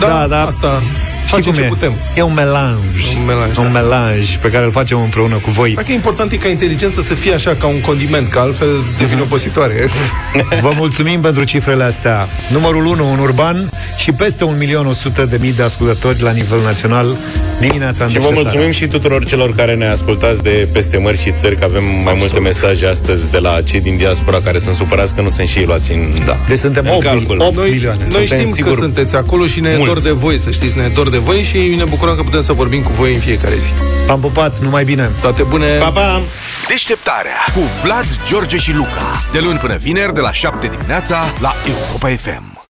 [0.00, 0.42] Da, Da, da.
[0.42, 1.68] Asta Știi facem cum ce e?
[1.68, 1.92] putem.
[2.16, 3.16] E un melanj.
[3.18, 3.80] Un melanj, Un da.
[3.80, 5.74] melanj pe care îl facem împreună cu voi.
[5.74, 8.68] Dacă e important e ca inteligența să fie așa ca un condiment, că altfel
[8.98, 9.88] devine obositoare.
[10.60, 12.28] Vă mulțumim pentru cifrele astea.
[12.52, 14.44] Numărul 1 în urban și peste
[15.22, 17.16] 1.100.000 de mii de ascultători la nivel național
[17.68, 18.42] dimineața în Și vă deșteptarea.
[18.52, 22.14] mulțumim și tuturor celor care ne ascultați de peste mări și țări, că avem mai
[22.18, 25.58] multe mesaje astăzi de la cei din diaspora care sunt supărați că nu sunt și
[25.58, 26.36] ei luați în, Da.
[26.48, 27.40] Deci suntem în 8, calcul.
[27.40, 27.98] 8 Noi, milioane.
[28.10, 29.92] noi Suntem știm sigur că sunteți acolo și ne e mulți.
[29.92, 32.42] dor de voi, să știți, ne e dor de voi și ne bucurăm că putem
[32.42, 33.70] să vorbim cu voi în fiecare zi.
[34.08, 35.10] Am pupat, numai bine.
[35.20, 35.66] Toate bune!
[35.66, 36.20] Pa, pa!
[36.68, 39.22] Deșteptarea cu Vlad, George și Luca.
[39.32, 42.51] De luni până vineri, de la 7 dimineața, la Europa FM.